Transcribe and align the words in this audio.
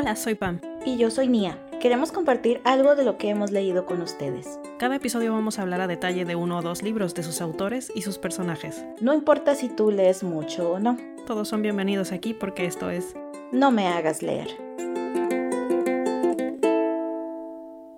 Hola, 0.00 0.14
soy 0.14 0.36
Pam. 0.36 0.60
Y 0.86 0.96
yo 0.96 1.10
soy 1.10 1.26
Nia. 1.26 1.58
Queremos 1.80 2.12
compartir 2.12 2.60
algo 2.62 2.94
de 2.94 3.02
lo 3.02 3.18
que 3.18 3.30
hemos 3.30 3.50
leído 3.50 3.84
con 3.84 4.00
ustedes. 4.00 4.60
Cada 4.78 4.94
episodio 4.94 5.32
vamos 5.32 5.58
a 5.58 5.62
hablar 5.62 5.80
a 5.80 5.88
detalle 5.88 6.24
de 6.24 6.36
uno 6.36 6.58
o 6.58 6.62
dos 6.62 6.84
libros 6.84 7.16
de 7.16 7.24
sus 7.24 7.40
autores 7.40 7.90
y 7.96 8.02
sus 8.02 8.16
personajes. 8.16 8.86
No 9.00 9.12
importa 9.12 9.56
si 9.56 9.68
tú 9.68 9.90
lees 9.90 10.22
mucho 10.22 10.70
o 10.70 10.78
no. 10.78 10.96
Todos 11.26 11.48
son 11.48 11.62
bienvenidos 11.62 12.12
aquí 12.12 12.32
porque 12.32 12.64
esto 12.64 12.90
es 12.90 13.16
No 13.50 13.72
me 13.72 13.88
hagas 13.88 14.22
leer. 14.22 14.46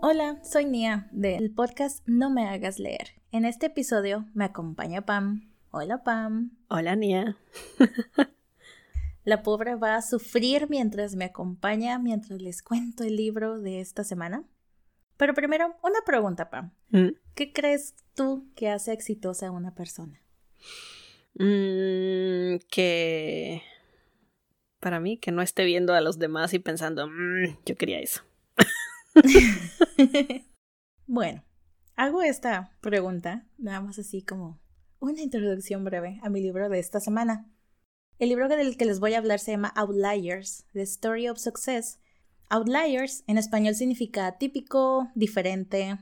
Hola, 0.00 0.38
soy 0.42 0.64
Nia 0.64 1.06
del 1.12 1.50
podcast 1.50 2.00
No 2.06 2.30
me 2.30 2.48
hagas 2.48 2.78
leer. 2.78 3.20
En 3.30 3.44
este 3.44 3.66
episodio 3.66 4.24
me 4.32 4.46
acompaña 4.46 5.02
Pam. 5.02 5.50
Hola 5.70 6.02
Pam. 6.02 6.52
Hola 6.68 6.96
Nia. 6.96 7.36
La 9.30 9.44
pobre 9.44 9.76
va 9.76 9.94
a 9.94 10.02
sufrir 10.02 10.68
mientras 10.68 11.14
me 11.14 11.26
acompaña, 11.26 12.00
mientras 12.00 12.42
les 12.42 12.62
cuento 12.62 13.04
el 13.04 13.14
libro 13.14 13.60
de 13.60 13.80
esta 13.80 14.02
semana. 14.02 14.42
Pero 15.16 15.34
primero, 15.34 15.76
una 15.84 16.00
pregunta, 16.04 16.50
Pam. 16.50 16.72
Mm. 16.88 17.10
¿Qué 17.36 17.52
crees 17.52 17.94
tú 18.16 18.50
que 18.56 18.70
hace 18.70 18.92
exitosa 18.92 19.46
a 19.46 19.50
una 19.52 19.72
persona? 19.72 20.20
Mm, 21.34 22.58
que 22.68 23.62
para 24.80 24.98
mí 24.98 25.16
que 25.16 25.30
no 25.30 25.42
esté 25.42 25.64
viendo 25.64 25.94
a 25.94 26.00
los 26.00 26.18
demás 26.18 26.52
y 26.52 26.58
pensando, 26.58 27.06
"Mm, 27.06 27.56
yo 27.64 27.76
quería 27.76 28.00
eso. 28.00 28.22
bueno, 31.06 31.44
hago 31.94 32.22
esta 32.22 32.76
pregunta, 32.80 33.46
nada 33.58 33.80
más 33.80 33.96
así 34.00 34.22
como 34.24 34.60
una 34.98 35.22
introducción 35.22 35.84
breve 35.84 36.18
a 36.24 36.30
mi 36.30 36.40
libro 36.40 36.68
de 36.68 36.80
esta 36.80 36.98
semana. 36.98 37.48
El 38.20 38.28
libro 38.28 38.48
del 38.48 38.76
que 38.76 38.84
les 38.84 39.00
voy 39.00 39.14
a 39.14 39.18
hablar 39.18 39.40
se 39.40 39.52
llama 39.52 39.72
Outliers, 39.74 40.66
The 40.74 40.82
Story 40.82 41.30
of 41.30 41.38
Success. 41.38 41.98
Outliers 42.50 43.24
en 43.26 43.38
español 43.38 43.74
significa 43.74 44.26
atípico, 44.26 45.08
diferente. 45.14 45.96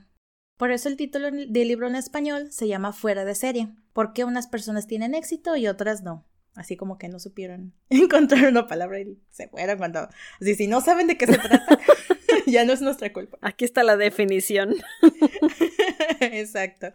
Por 0.57 0.71
eso 0.71 0.89
el 0.89 0.97
título 0.97 1.31
del 1.31 1.67
libro 1.69 1.87
en 1.87 1.95
español 1.95 2.51
se 2.51 2.67
llama 2.67 2.91
Fuera 2.91 3.23
de 3.23 3.35
serie, 3.35 3.69
porque 3.93 4.25
unas 4.25 4.47
personas 4.47 4.85
tienen 4.85 5.15
éxito 5.15 5.55
y 5.55 5.69
otras 5.69 6.03
no. 6.03 6.27
Así 6.55 6.75
como 6.75 6.97
que 6.97 7.07
no 7.07 7.19
supieron 7.19 7.73
encontrar 7.89 8.49
una 8.49 8.67
palabra 8.67 8.99
y 8.99 9.17
se 9.29 9.47
fueron 9.47 9.77
cuando... 9.77 10.09
Así, 10.41 10.55
si 10.55 10.67
no 10.67 10.81
saben 10.81 11.07
de 11.07 11.17
qué 11.17 11.25
se 11.25 11.37
trata, 11.37 11.79
ya 12.47 12.65
no 12.65 12.73
es 12.73 12.81
nuestra 12.81 13.13
culpa. 13.13 13.37
Aquí 13.39 13.63
está 13.63 13.81
la 13.83 13.95
definición. 13.95 14.75
Exacto. 16.19 16.93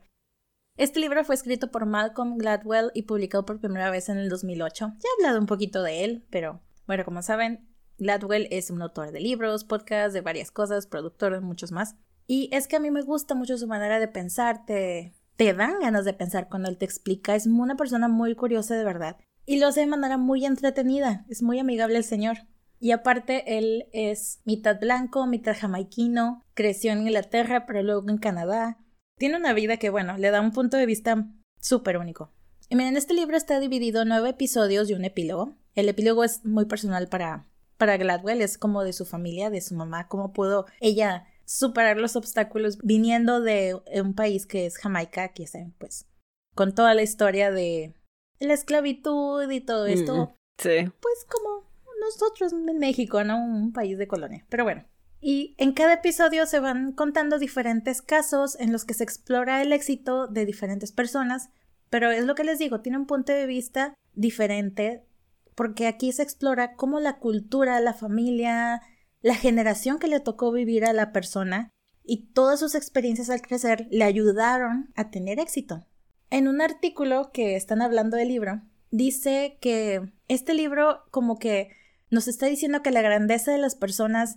Este 0.77 0.99
libro 0.99 1.23
fue 1.23 1.37
escrito 1.37 1.71
por 1.71 1.87
Malcolm 1.87 2.37
Gladwell 2.37 2.91
y 2.95 3.03
publicado 3.03 3.47
por 3.47 3.61
primera 3.61 3.91
vez 3.91 4.09
en 4.09 4.19
el 4.19 4.29
2008. 4.29 4.95
Ya 4.99 5.09
he 5.09 5.23
hablado 5.23 5.39
un 5.39 5.47
poquito 5.47 5.85
de 5.85 6.03
él, 6.03 6.27
pero 6.31 6.63
bueno, 6.89 7.05
como 7.05 7.23
saben, 7.23 7.69
Gladwell 7.99 8.49
es 8.51 8.71
un 8.71 8.83
autor 8.83 9.13
de 9.13 9.21
libros, 9.21 9.63
podcasts, 9.63 10.15
de 10.15 10.21
varias 10.21 10.51
cosas, 10.51 10.89
productor 10.89 11.33
de 11.33 11.41
muchos 11.41 11.71
más. 11.71 11.95
Y 12.27 12.49
es 12.53 12.67
que 12.67 12.75
a 12.75 12.81
mí 12.81 12.91
me 12.91 13.03
gusta 13.03 13.37
mucho 13.37 13.57
su 13.57 13.69
manera 13.69 14.01
de 14.01 14.09
pensar, 14.09 14.65
te, 14.67 15.15
te 15.37 15.55
dan 15.55 15.79
ganas 15.79 16.05
de 16.05 16.13
pensar 16.13 16.49
cuando 16.49 16.69
él 16.69 16.77
te 16.77 16.87
explica. 16.87 17.37
Es 17.37 17.47
una 17.47 17.77
persona 17.77 18.09
muy 18.09 18.35
curiosa 18.35 18.75
de 18.75 18.83
verdad. 18.83 19.17
Y 19.47 19.61
lo 19.61 19.69
hace 19.69 19.79
de 19.79 19.87
manera 19.87 20.19
muy 20.19 20.45
entretenida, 20.45 21.25
es 21.29 21.41
muy 21.41 21.61
amigable 21.61 21.99
el 21.99 22.05
señor. 22.05 22.49
Y 22.81 22.91
aparte, 22.91 23.59
él 23.59 23.87
es 23.93 24.41
mitad 24.45 24.81
blanco, 24.81 25.25
mitad 25.29 25.57
jamaiquino, 25.57 26.43
creció 26.55 26.91
en 26.91 27.03
Inglaterra, 27.03 27.65
pero 27.65 27.81
luego 27.85 28.11
en 28.11 28.19
Canadá. 28.19 28.79
Tiene 29.19 29.37
una 29.37 29.53
vida 29.53 29.77
que, 29.77 29.91
bueno, 29.91 30.17
le 30.19 30.31
da 30.31 30.41
un 30.41 30.53
punto 30.53 30.77
de 30.77 30.87
vista 30.87 31.27
súper 31.61 31.99
único. 31.99 32.33
Y 32.69 32.77
miren, 32.77 32.97
este 32.97 33.15
libro 33.15 33.37
está 33.37 33.61
dividido 33.61 34.03
en 34.03 34.09
nueve 34.09 34.31
episodios 34.31 34.91
y 34.91 34.95
un 34.95 35.05
epílogo. 35.05 35.57
El 35.75 35.89
epílogo 35.89 36.25
es 36.25 36.45
muy 36.45 36.65
personal 36.65 37.09
para, 37.09 37.47
para 37.77 37.97
Gladwell, 37.97 38.43
es 38.43 38.59
como 38.59 38.83
de 38.83 38.93
su 38.93 39.05
familia, 39.05 39.51
de 39.51 39.61
su 39.61 39.75
mamá, 39.75 40.09
cómo 40.09 40.33
pudo 40.33 40.67
ella 40.81 41.27
superar 41.45 41.99
los 41.99 42.17
obstáculos 42.17 42.79
viniendo 42.83 43.41
de 43.41 43.81
un 44.03 44.15
país 44.15 44.47
que 44.47 44.67
es 44.67 44.79
Jamaica, 44.79 45.33
que 45.33 45.47
saben, 45.47 45.75
pues, 45.79 46.07
con 46.55 46.75
toda 46.75 46.95
la 46.95 47.03
historia 47.03 47.51
de 47.51 47.95
la 48.39 48.55
esclavitud 48.55 49.51
y 49.51 49.61
todo 49.61 49.87
esto. 49.87 50.17
Mm, 50.17 50.29
sí. 50.59 50.93
Pues 51.01 51.27
como 51.29 51.71
nosotros 52.01 52.53
en 52.53 52.79
México, 52.79 53.23
¿no? 53.25 53.39
Un 53.45 53.73
país 53.73 53.99
de 53.99 54.09
colonia. 54.09 54.45
Pero 54.49 54.65
bueno. 54.65 54.85
Y 55.27 55.55
en 55.57 55.73
cada 55.73 55.95
episodio 55.95 56.45
se 56.45 56.61
van 56.61 56.93
contando 56.93 57.39
diferentes 57.39 58.03
casos 58.03 58.61
en 58.61 58.73
los 58.73 58.85
que 58.85 58.93
se 58.93 59.05
explora 59.05 59.63
el 59.63 59.73
éxito 59.73 60.27
de 60.27 60.45
diferentes 60.45 60.93
personas, 60.93 61.49
pero 61.89 62.11
es 62.11 62.27
lo 62.27 62.35
que 62.35 62.45
les 62.45 62.59
digo, 62.59 62.83
tiene 62.83 62.99
un 62.99 63.07
punto 63.07 63.33
de 63.33 63.47
vista 63.47 63.95
diferente 64.13 65.07
porque 65.55 65.87
aquí 65.87 66.13
se 66.13 66.23
explora 66.23 66.75
cómo 66.75 67.01
la 67.01 67.21
cultura, 67.21 67.81
la 67.81 67.95
familia, 67.95 68.83
la 69.23 69.35
generación 69.35 69.99
que 69.99 70.09
le 70.09 70.21
tocó 70.21 70.53
vivir 70.53 70.85
a 70.85 70.93
la 70.93 71.11
persona 71.11 71.71
y 72.03 72.27
todas 72.35 72.61
sus 72.61 72.75
experiencias 72.75 73.31
al 73.31 73.41
crecer 73.41 73.89
le 73.91 74.05
ayudaron 74.05 74.93
a 74.95 75.11
tener 75.11 75.41
éxito. 75.41 75.87
En 76.29 76.49
un 76.49 76.61
artículo 76.61 77.31
que 77.33 77.57
están 77.57 77.81
hablando 77.81 78.19
del 78.19 78.29
libro, 78.29 78.61
dice 78.91 79.57
que 79.63 80.03
este 80.29 80.53
libro 80.53 81.05
como 81.11 81.39
que 81.39 81.71
nos 82.11 82.29
está 82.29 82.45
diciendo 82.45 82.83
que 82.83 82.91
la 82.91 83.01
grandeza 83.01 83.53
de 83.53 83.59
las 83.59 83.75
personas 83.75 84.37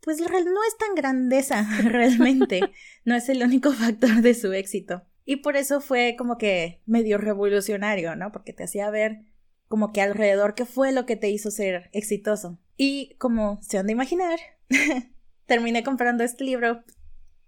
pues 0.00 0.20
no 0.20 0.26
es 0.26 0.78
tan 0.78 0.94
grandeza 0.94 1.66
realmente, 1.82 2.60
no 3.04 3.14
es 3.14 3.28
el 3.28 3.42
único 3.42 3.72
factor 3.72 4.22
de 4.22 4.34
su 4.34 4.52
éxito. 4.52 5.02
Y 5.24 5.36
por 5.36 5.56
eso 5.56 5.80
fue 5.80 6.14
como 6.16 6.38
que 6.38 6.80
medio 6.86 7.18
revolucionario, 7.18 8.14
¿no? 8.14 8.30
Porque 8.30 8.52
te 8.52 8.64
hacía 8.64 8.88
ver 8.90 9.22
como 9.68 9.92
que 9.92 10.00
alrededor 10.00 10.54
qué 10.54 10.64
fue 10.64 10.92
lo 10.92 11.04
que 11.06 11.16
te 11.16 11.30
hizo 11.30 11.50
ser 11.50 11.90
exitoso. 11.92 12.58
Y 12.76 13.16
como 13.18 13.60
se 13.62 13.78
han 13.78 13.86
de 13.86 13.92
imaginar, 13.92 14.38
terminé 15.46 15.82
comprando 15.82 16.22
este 16.22 16.44
libro 16.44 16.84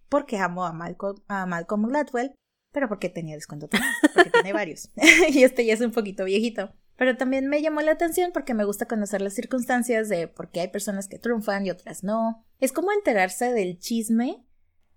porque 0.08 0.38
amo 0.38 0.64
a 0.64 0.72
Malcolm, 0.72 1.22
a 1.28 1.46
Malcolm 1.46 1.86
Gladwell, 1.86 2.34
pero 2.72 2.88
porque 2.88 3.08
tenía 3.08 3.34
descuento 3.34 3.68
también, 3.68 3.92
porque 4.14 4.30
tiene 4.30 4.52
varios. 4.52 4.90
y 5.28 5.42
este 5.42 5.64
ya 5.64 5.74
es 5.74 5.80
un 5.80 5.92
poquito 5.92 6.24
viejito. 6.24 6.74
Pero 6.98 7.16
también 7.16 7.46
me 7.46 7.62
llamó 7.62 7.80
la 7.80 7.92
atención 7.92 8.32
porque 8.34 8.52
me 8.54 8.64
gusta 8.64 8.84
conocer 8.86 9.22
las 9.22 9.32
circunstancias 9.32 10.08
de 10.10 10.28
por 10.28 10.50
qué 10.50 10.60
hay 10.62 10.68
personas 10.68 11.08
que 11.08 11.18
triunfan 11.18 11.64
y 11.64 11.70
otras 11.70 12.02
no. 12.04 12.44
Es 12.60 12.72
como 12.72 12.92
enterarse 12.92 13.52
del 13.52 13.78
chisme 13.78 14.44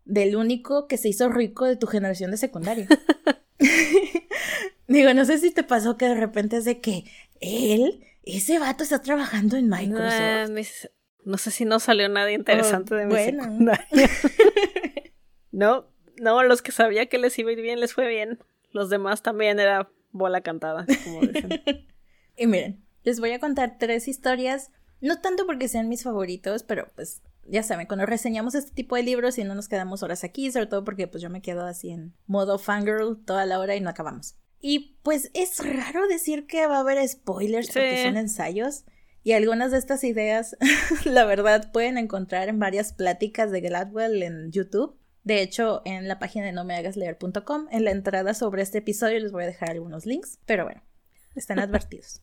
del 0.04 0.36
único 0.36 0.88
que 0.88 0.98
se 0.98 1.08
hizo 1.10 1.30
rico 1.30 1.66
de 1.66 1.76
tu 1.78 1.86
generación 1.88 2.32
de 2.32 2.38
secundaria. 2.38 2.88
Digo, 4.88 5.14
no 5.14 5.26
sé 5.26 5.38
si 5.38 5.52
te 5.52 5.64
pasó 5.64 5.96
que 5.98 6.06
de 6.08 6.16
repente 6.16 6.58
es 6.58 6.66
de 6.66 6.80
que 6.82 7.06
él, 7.40 8.04
ese 8.24 8.60
vato 8.60 8.84
está 8.84 9.00
trabajando 9.02 9.56
en 9.58 9.70
Microsoft. 9.70 10.48
No, 10.50 10.54
mis- 10.54 10.90
no 11.24 11.38
sé 11.38 11.52
si 11.52 11.66
no 11.66 11.80
salió 11.80 12.10
nada 12.10 12.32
interesante 12.32 12.96
Oh, 12.96 12.98
de 12.98 13.06
mi 13.06 13.12
bueno. 13.14 13.44
secundaria. 13.44 13.86
no, 15.52 15.88
no, 16.18 16.44
los 16.44 16.62
que 16.62 16.72
sabía 16.72 17.06
que 17.08 17.20
les 17.20 17.38
iba 17.40 17.52
a 17.52 17.54
ir 17.54 17.62
bien 17.62 17.80
les 17.80 17.94
fue 17.94 18.08
bien. 18.08 18.40
Los 18.72 18.90
demás 18.90 19.22
también 19.22 19.60
era 19.60 19.90
bola 20.12 20.42
cantada, 20.42 20.86
como 21.04 21.22
dicen. 21.22 21.62
Y 22.42 22.48
miren, 22.48 22.84
les 23.04 23.20
voy 23.20 23.34
a 23.34 23.40
contar 23.40 23.78
tres 23.78 24.08
historias, 24.08 24.72
no 25.00 25.22
tanto 25.22 25.46
porque 25.46 25.68
sean 25.68 25.88
mis 25.88 26.02
favoritos, 26.02 26.64
pero 26.64 26.88
pues 26.96 27.22
ya 27.46 27.62
saben, 27.62 27.86
cuando 27.86 28.08
reseñamos 28.08 28.56
este 28.56 28.72
tipo 28.72 28.96
de 28.96 29.04
libros 29.04 29.38
y 29.38 29.44
no 29.44 29.54
nos 29.54 29.68
quedamos 29.68 30.02
horas 30.02 30.24
aquí, 30.24 30.52
sobre 30.52 30.66
todo 30.66 30.84
porque 30.84 31.08
pues 31.08 31.22
yo 31.22 31.30
me 31.30 31.44
quedo 31.44 31.64
así 31.68 31.92
en 31.92 32.16
modo 32.26 32.58
fangirl 32.58 33.24
toda 33.26 33.46
la 33.46 33.60
hora 33.60 33.76
y 33.76 33.82
no 33.82 33.92
acabamos. 33.92 34.38
Y 34.60 34.98
pues 35.04 35.30
es 35.36 35.60
raro 35.60 36.08
decir 36.08 36.48
que 36.48 36.66
va 36.66 36.78
a 36.78 36.80
haber 36.80 37.08
spoilers 37.08 37.68
porque 37.68 38.06
son 38.06 38.18
ensayos. 38.18 38.86
Y 39.22 39.34
algunas 39.34 39.70
de 39.70 39.78
estas 39.78 40.04
ideas, 40.04 40.58
la 41.06 41.26
verdad, 41.26 41.72
pueden 41.72 42.00
encontrar 42.00 42.50
en 42.50 42.58
varias 42.58 42.92
pláticas 42.92 43.52
de 43.52 43.62
Gladwell 43.62 44.24
en 44.24 44.52
YouTube. 44.52 44.98
De 45.24 45.44
hecho, 45.44 45.84
en 45.86 46.08
la 46.08 46.18
página 46.18 46.48
de 46.48 46.54
nomehagasleer.com, 46.54 47.68
en 47.70 47.86
la 47.86 47.92
entrada 47.92 48.34
sobre 48.34 48.64
este 48.64 48.80
episodio 48.80 49.20
les 49.20 49.32
voy 49.32 49.44
a 49.44 49.48
dejar 49.48 49.70
algunos 49.70 50.08
links. 50.08 50.40
Pero 50.48 50.64
bueno, 50.64 50.82
están 51.36 51.60
advertidos. 51.60 52.22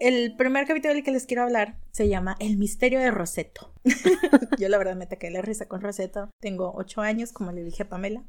El 0.00 0.36
primer 0.36 0.66
capítulo 0.66 0.92
del 0.92 1.02
que 1.02 1.12
les 1.12 1.24
quiero 1.24 1.44
hablar 1.44 1.78
se 1.90 2.08
llama 2.08 2.36
El 2.38 2.58
misterio 2.58 3.00
de 3.00 3.10
Roseto. 3.10 3.72
Yo 4.58 4.68
la 4.68 4.76
verdad 4.76 4.96
me 4.96 5.06
taqué 5.06 5.30
la 5.30 5.40
risa 5.40 5.66
con 5.66 5.80
Roseto. 5.80 6.30
Tengo 6.40 6.72
ocho 6.74 7.00
años, 7.00 7.32
como 7.32 7.52
le 7.52 7.64
dije 7.64 7.84
a 7.84 7.88
Pamela. 7.88 8.24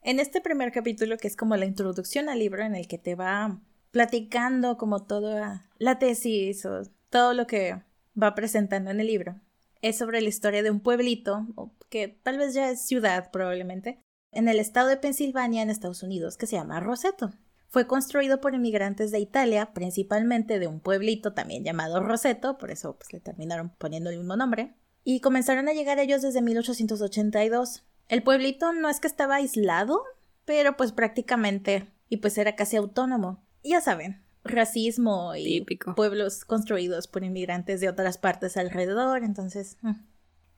En 0.00 0.20
este 0.20 0.40
primer 0.40 0.72
capítulo, 0.72 1.16
que 1.18 1.28
es 1.28 1.36
como 1.36 1.56
la 1.56 1.66
introducción 1.66 2.28
al 2.28 2.38
libro 2.38 2.64
en 2.64 2.74
el 2.74 2.88
que 2.88 2.98
te 2.98 3.14
va 3.14 3.60
platicando 3.90 4.78
como 4.78 5.04
toda 5.04 5.68
la 5.78 5.98
tesis 5.98 6.64
o 6.64 6.82
todo 7.10 7.34
lo 7.34 7.46
que 7.46 7.82
va 8.20 8.34
presentando 8.34 8.90
en 8.90 9.00
el 9.00 9.06
libro, 9.06 9.40
es 9.82 9.98
sobre 9.98 10.20
la 10.20 10.28
historia 10.28 10.62
de 10.62 10.70
un 10.70 10.80
pueblito, 10.80 11.46
que 11.90 12.08
tal 12.08 12.38
vez 12.38 12.54
ya 12.54 12.70
es 12.70 12.86
ciudad 12.86 13.30
probablemente, 13.30 14.00
en 14.30 14.48
el 14.48 14.58
estado 14.58 14.88
de 14.88 14.96
Pensilvania, 14.96 15.62
en 15.62 15.68
Estados 15.68 16.02
Unidos, 16.02 16.38
que 16.38 16.46
se 16.46 16.56
llama 16.56 16.80
Roseto. 16.80 17.32
Fue 17.72 17.86
construido 17.86 18.42
por 18.42 18.54
inmigrantes 18.54 19.12
de 19.12 19.18
Italia, 19.18 19.72
principalmente 19.72 20.58
de 20.58 20.66
un 20.66 20.78
pueblito 20.78 21.32
también 21.32 21.64
llamado 21.64 22.00
Roseto, 22.00 22.58
por 22.58 22.70
eso 22.70 22.96
pues, 22.98 23.14
le 23.14 23.20
terminaron 23.20 23.70
poniendo 23.78 24.10
el 24.10 24.18
mismo 24.18 24.36
nombre, 24.36 24.74
y 25.04 25.20
comenzaron 25.20 25.70
a 25.70 25.72
llegar 25.72 25.98
ellos 25.98 26.20
desde 26.20 26.42
1882. 26.42 27.82
El 28.08 28.22
pueblito 28.22 28.74
no 28.74 28.90
es 28.90 29.00
que 29.00 29.06
estaba 29.06 29.36
aislado, 29.36 30.02
pero 30.44 30.76
pues 30.76 30.92
prácticamente, 30.92 31.90
y 32.10 32.18
pues 32.18 32.36
era 32.36 32.56
casi 32.56 32.76
autónomo. 32.76 33.42
Ya 33.64 33.80
saben, 33.80 34.22
racismo 34.44 35.34
y 35.34 35.64
pueblos 35.96 36.44
construidos 36.44 37.08
por 37.08 37.24
inmigrantes 37.24 37.80
de 37.80 37.88
otras 37.88 38.18
partes 38.18 38.58
alrededor, 38.58 39.24
entonces... 39.24 39.78
Mm. 39.80 39.92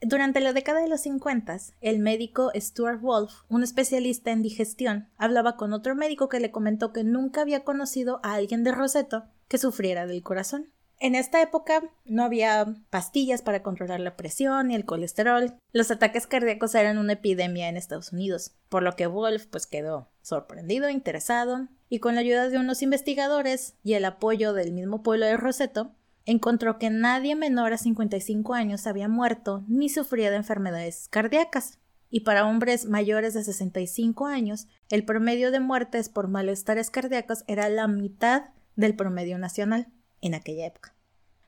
Durante 0.07 0.41
la 0.41 0.53
década 0.53 0.81
de 0.81 0.89
los 0.89 1.01
50, 1.01 1.57
el 1.81 1.99
médico 1.99 2.53
Stuart 2.55 3.01
Wolf, 3.01 3.33
un 3.49 3.63
especialista 3.63 4.33
en 4.33 4.43
digestión, 4.43 5.09
hablaba 5.17 5.57
con 5.57 5.73
otro 5.73 5.95
médico 5.95 6.29
que 6.29 6.41
le 6.41 6.51
comentó 6.51 6.93
que 6.93 7.05
nunca 7.05 7.41
había 7.41 7.65
conocido 7.65 8.21
a 8.23 8.35
alguien 8.35 8.65
de 8.65 8.73
Roseto 8.73 9.25
que 9.49 9.57
sufriera 9.57 10.07
del 10.07 10.23
corazón. 10.23 10.71
En 11.01 11.15
esta 11.15 11.41
época 11.41 11.83
no 12.05 12.23
había 12.23 12.67
pastillas 12.91 13.41
para 13.41 13.63
controlar 13.63 14.01
la 14.01 14.15
presión 14.15 14.69
ni 14.69 14.75
el 14.75 14.85
colesterol. 14.85 15.55
Los 15.73 15.91
ataques 15.91 16.27
cardíacos 16.27 16.75
eran 16.75 16.99
una 16.99 17.15
epidemia 17.15 17.71
en 17.71 17.79
Estados 17.79 18.13
Unidos, 18.13 18.55
por 18.69 18.83
lo 18.83 18.97
que 18.97 19.07
Wolf 19.07 19.47
pues 19.47 19.67
quedó 19.67 20.11
sorprendido, 20.21 20.91
interesado, 20.91 21.69
y 21.89 22.01
con 22.01 22.15
la 22.15 22.21
ayuda 22.21 22.51
de 22.51 22.59
unos 22.59 22.83
investigadores 22.83 23.77
y 23.83 23.95
el 23.95 24.05
apoyo 24.05 24.53
del 24.53 24.73
mismo 24.73 25.03
pueblo 25.03 25.25
de 25.25 25.39
Roseto, 25.39 25.93
encontró 26.27 26.79
que 26.79 26.91
nadie 26.91 27.37
menor 27.37 27.73
a 27.73 27.79
55 27.79 28.55
años 28.55 28.87
había 28.87 29.09
muerto 29.09 29.65
ni 29.69 29.89
sufría 29.89 30.31
de 30.31 30.37
enfermedades 30.37 31.09
cardíacas. 31.09 31.79
Y 32.11 32.21
para 32.21 32.47
hombres 32.47 32.87
mayores 32.87 33.35
de 33.35 33.43
65 33.43 34.27
años, 34.27 34.69
el 34.89 35.05
promedio 35.05 35.51
de 35.51 35.61
muertes 35.61 36.09
por 36.09 36.29
malestares 36.29 36.91
cardíacos 36.91 37.45
era 37.49 37.69
la 37.69 37.89
mitad 37.89 38.51
del 38.77 38.95
promedio 38.95 39.39
nacional 39.39 39.89
en 40.21 40.35
aquella 40.35 40.67
época. 40.67 40.95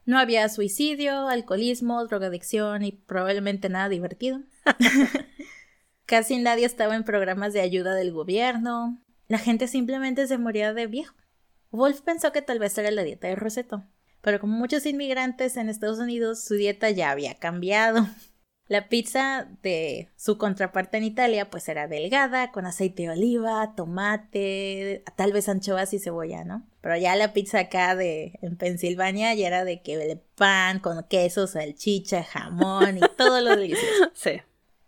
No 0.04 0.18
había 0.18 0.48
suicidio, 0.48 1.28
alcoholismo, 1.28 2.04
drogadicción 2.06 2.84
y 2.84 2.92
probablemente 2.92 3.68
nada 3.68 3.88
divertido. 3.88 4.40
Casi 6.06 6.38
nadie 6.38 6.64
estaba 6.64 6.94
en 6.94 7.04
programas 7.04 7.52
de 7.52 7.60
ayuda 7.60 7.94
del 7.94 8.12
gobierno. 8.12 9.02
La 9.26 9.38
gente 9.38 9.66
simplemente 9.66 10.26
se 10.28 10.38
moría 10.38 10.72
de 10.72 10.86
viejo. 10.86 11.14
Wolf 11.72 12.00
pensó 12.02 12.32
que 12.32 12.42
tal 12.42 12.60
vez 12.60 12.78
era 12.78 12.92
la 12.92 13.02
dieta 13.02 13.26
de 13.26 13.34
Roseto, 13.34 13.84
pero 14.26 14.40
como 14.40 14.58
muchos 14.58 14.84
inmigrantes 14.86 15.56
en 15.56 15.68
Estados 15.68 16.00
Unidos, 16.00 16.42
su 16.42 16.54
dieta 16.54 16.90
ya 16.90 17.12
había 17.12 17.36
cambiado. 17.36 18.08
La 18.66 18.88
pizza 18.88 19.46
de 19.62 20.08
su 20.16 20.36
contraparte 20.36 20.96
en 20.96 21.04
Italia 21.04 21.48
pues 21.48 21.68
era 21.68 21.86
delgada, 21.86 22.50
con 22.50 22.66
aceite 22.66 23.04
de 23.04 23.10
oliva, 23.10 23.74
tomate, 23.76 25.04
tal 25.14 25.32
vez 25.32 25.48
anchoas 25.48 25.94
y 25.94 26.00
cebolla, 26.00 26.42
¿no? 26.42 26.66
Pero 26.80 26.96
ya 26.96 27.14
la 27.14 27.32
pizza 27.32 27.60
acá 27.60 27.94
de 27.94 28.36
en 28.42 28.56
Pensilvania 28.56 29.32
ya 29.34 29.46
era 29.46 29.64
de 29.64 29.80
que 29.80 29.94
el 29.94 30.18
pan 30.34 30.80
con 30.80 31.04
queso, 31.04 31.46
salchicha, 31.46 32.24
jamón 32.24 32.98
y 32.98 33.00
todo 33.16 33.40
lo 33.40 33.54
delicioso. 33.54 34.10
Sí. 34.12 34.40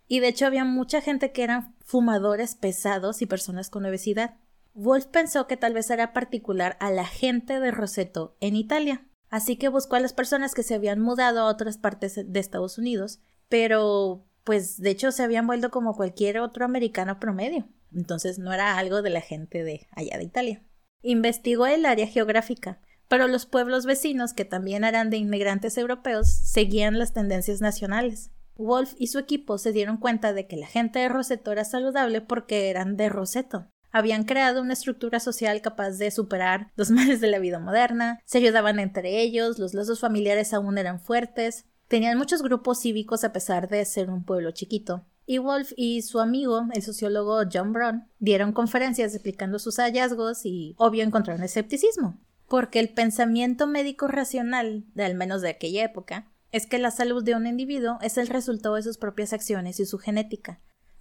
Y 0.09 0.19
de 0.19 0.27
hecho 0.27 0.47
había 0.47 0.65
mucha 0.65 0.99
gente 0.99 1.31
que 1.31 1.43
eran 1.43 1.77
fumadores 1.85 2.55
pesados 2.55 3.21
y 3.21 3.25
personas 3.25 3.69
con 3.69 3.85
obesidad. 3.85 4.35
Wolf 4.73 5.05
pensó 5.05 5.47
que 5.47 5.55
tal 5.55 5.73
vez 5.73 5.89
era 5.89 6.11
particular 6.11 6.75
a 6.81 6.91
la 6.91 7.05
gente 7.05 7.61
de 7.61 7.71
Roseto 7.71 8.35
en 8.41 8.57
Italia. 8.57 9.05
Así 9.29 9.57
que 9.57 9.69
buscó 9.69 9.95
a 9.95 9.99
las 9.99 10.13
personas 10.13 10.53
que 10.53 10.63
se 10.63 10.75
habían 10.75 10.99
mudado 10.99 11.41
a 11.41 11.49
otras 11.49 11.77
partes 11.77 12.19
de 12.25 12.39
Estados 12.39 12.77
Unidos 12.77 13.21
pero 13.49 14.25
pues 14.43 14.77
de 14.77 14.91
hecho 14.91 15.11
se 15.11 15.23
habían 15.23 15.45
vuelto 15.45 15.69
como 15.71 15.95
cualquier 15.95 16.39
otro 16.39 16.63
americano 16.63 17.19
promedio. 17.19 17.67
Entonces 17.93 18.39
no 18.39 18.53
era 18.53 18.77
algo 18.77 19.01
de 19.01 19.09
la 19.09 19.21
gente 19.21 19.63
de 19.63 19.87
allá 19.91 20.17
de 20.17 20.23
Italia. 20.23 20.63
Investigó 21.01 21.65
el 21.65 21.85
área 21.85 22.07
geográfica, 22.07 22.79
pero 23.07 23.27
los 23.27 23.47
pueblos 23.47 23.85
vecinos, 23.85 24.33
que 24.33 24.45
también 24.45 24.83
eran 24.83 25.09
de 25.09 25.17
inmigrantes 25.17 25.77
europeos, 25.77 26.29
seguían 26.29 26.99
las 26.99 27.13
tendencias 27.13 27.61
nacionales. 27.61 28.31
Wolf 28.55 28.93
y 28.97 29.07
su 29.07 29.17
equipo 29.17 29.57
se 29.57 29.71
dieron 29.71 29.97
cuenta 29.97 30.33
de 30.33 30.45
que 30.45 30.57
la 30.57 30.67
gente 30.67 30.99
de 30.99 31.09
Roseto 31.09 31.51
era 31.51 31.65
saludable 31.65 32.21
porque 32.21 32.69
eran 32.69 32.97
de 32.97 33.09
Roseto. 33.09 33.71
Habían 33.91 34.23
creado 34.23 34.61
una 34.61 34.73
estructura 34.73 35.19
social 35.19 35.61
capaz 35.61 35.91
de 35.91 36.11
superar 36.11 36.71
los 36.75 36.91
males 36.91 37.21
de 37.21 37.27
la 37.27 37.39
vida 37.39 37.59
moderna, 37.59 38.19
se 38.25 38.37
ayudaban 38.37 38.79
entre 38.79 39.21
ellos, 39.21 39.59
los 39.59 39.73
lazos 39.73 39.99
familiares 39.99 40.53
aún 40.53 40.77
eran 40.77 40.99
fuertes, 40.99 41.65
Tenían 41.89 42.19
muchos 42.19 42.43
grupos 42.43 42.81
cívicos 42.81 43.23
a 43.23 43.33
pesar 43.33 43.67
de 43.67 43.83
ser 43.83 44.11
un 44.11 44.23
pueblo 44.23 44.51
chiquito. 44.51 45.05
Y 45.25 45.39
Wolf 45.39 45.71
y 45.75 46.03
su 46.03 46.19
amigo, 46.19 46.67
el 46.71 46.83
sociólogo 46.83 47.41
John 47.51 47.73
Brown, 47.73 48.07
dieron 48.19 48.53
conferencias 48.53 49.15
explicando 49.15 49.57
sus 49.57 49.77
hallazgos 49.77 50.45
y, 50.45 50.75
obvio, 50.77 51.03
encontraron 51.03 51.43
escepticismo. 51.43 52.19
Porque 52.47 52.79
el 52.79 52.89
pensamiento 52.89 53.65
médico 53.65 54.07
racional, 54.07 54.85
de 54.93 55.03
al 55.03 55.15
menos 55.15 55.41
de 55.41 55.49
aquella 55.49 55.83
época, 55.83 56.27
es 56.51 56.67
que 56.67 56.77
la 56.77 56.91
salud 56.91 57.23
de 57.23 57.33
un 57.33 57.47
individuo 57.47 57.97
es 58.01 58.19
el 58.19 58.27
resultado 58.27 58.75
de 58.75 58.83
sus 58.83 58.99
propias 58.99 59.33
acciones 59.33 59.79
y 59.79 59.87
su 59.87 59.97
genética, 59.97 60.59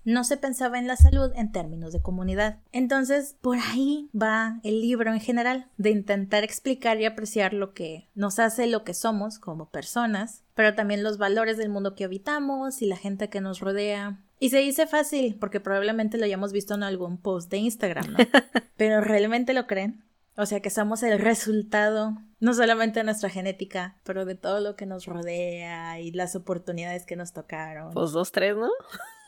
no 0.08 0.24
se 0.24 0.38
pensaba 0.38 0.78
en 0.78 0.86
la 0.86 0.96
salud 0.96 1.32
en 1.34 1.52
términos 1.52 1.92
de 1.92 2.00
comunidad. 2.00 2.60
Entonces, 2.72 3.36
por 3.42 3.58
ahí 3.58 4.08
va 4.18 4.58
el 4.62 4.80
libro 4.80 5.12
en 5.12 5.20
general, 5.20 5.66
de 5.76 5.90
intentar 5.90 6.44
explicar 6.44 6.98
y 6.98 7.04
apreciar 7.04 7.52
lo 7.52 7.74
que 7.74 8.08
nos 8.14 8.38
hace 8.38 8.66
lo 8.66 8.84
que 8.84 8.94
somos 8.94 9.38
como 9.38 9.68
personas, 9.68 10.44
pero 10.54 10.74
también 10.74 11.02
los 11.02 11.18
valores 11.18 11.58
del 11.58 11.68
mundo 11.68 11.94
que 11.94 12.04
habitamos 12.04 12.80
y 12.80 12.86
la 12.86 12.96
gente 12.96 13.28
que 13.28 13.42
nos 13.42 13.60
rodea. 13.60 14.18
Y 14.40 14.48
se 14.48 14.58
dice 14.58 14.86
fácil, 14.86 15.36
porque 15.38 15.60
probablemente 15.60 16.16
lo 16.16 16.24
hayamos 16.24 16.52
visto 16.52 16.74
en 16.74 16.84
algún 16.84 17.18
post 17.18 17.50
de 17.50 17.58
Instagram, 17.58 18.12
¿no? 18.12 18.18
pero 18.78 19.02
realmente 19.02 19.52
lo 19.52 19.66
creen. 19.66 20.04
O 20.38 20.46
sea 20.46 20.60
que 20.60 20.70
somos 20.70 21.02
el 21.02 21.18
resultado 21.18 22.16
no 22.40 22.54
solamente 22.54 23.00
de 23.00 23.04
nuestra 23.04 23.28
genética, 23.28 23.98
pero 24.04 24.24
de 24.24 24.36
todo 24.36 24.60
lo 24.60 24.74
que 24.74 24.86
nos 24.86 25.04
rodea 25.04 26.00
y 26.00 26.12
las 26.12 26.34
oportunidades 26.34 27.04
que 27.04 27.16
nos 27.16 27.34
tocaron. 27.34 27.92
Pues 27.92 28.12
dos, 28.12 28.32
tres, 28.32 28.56
¿no? 28.56 28.70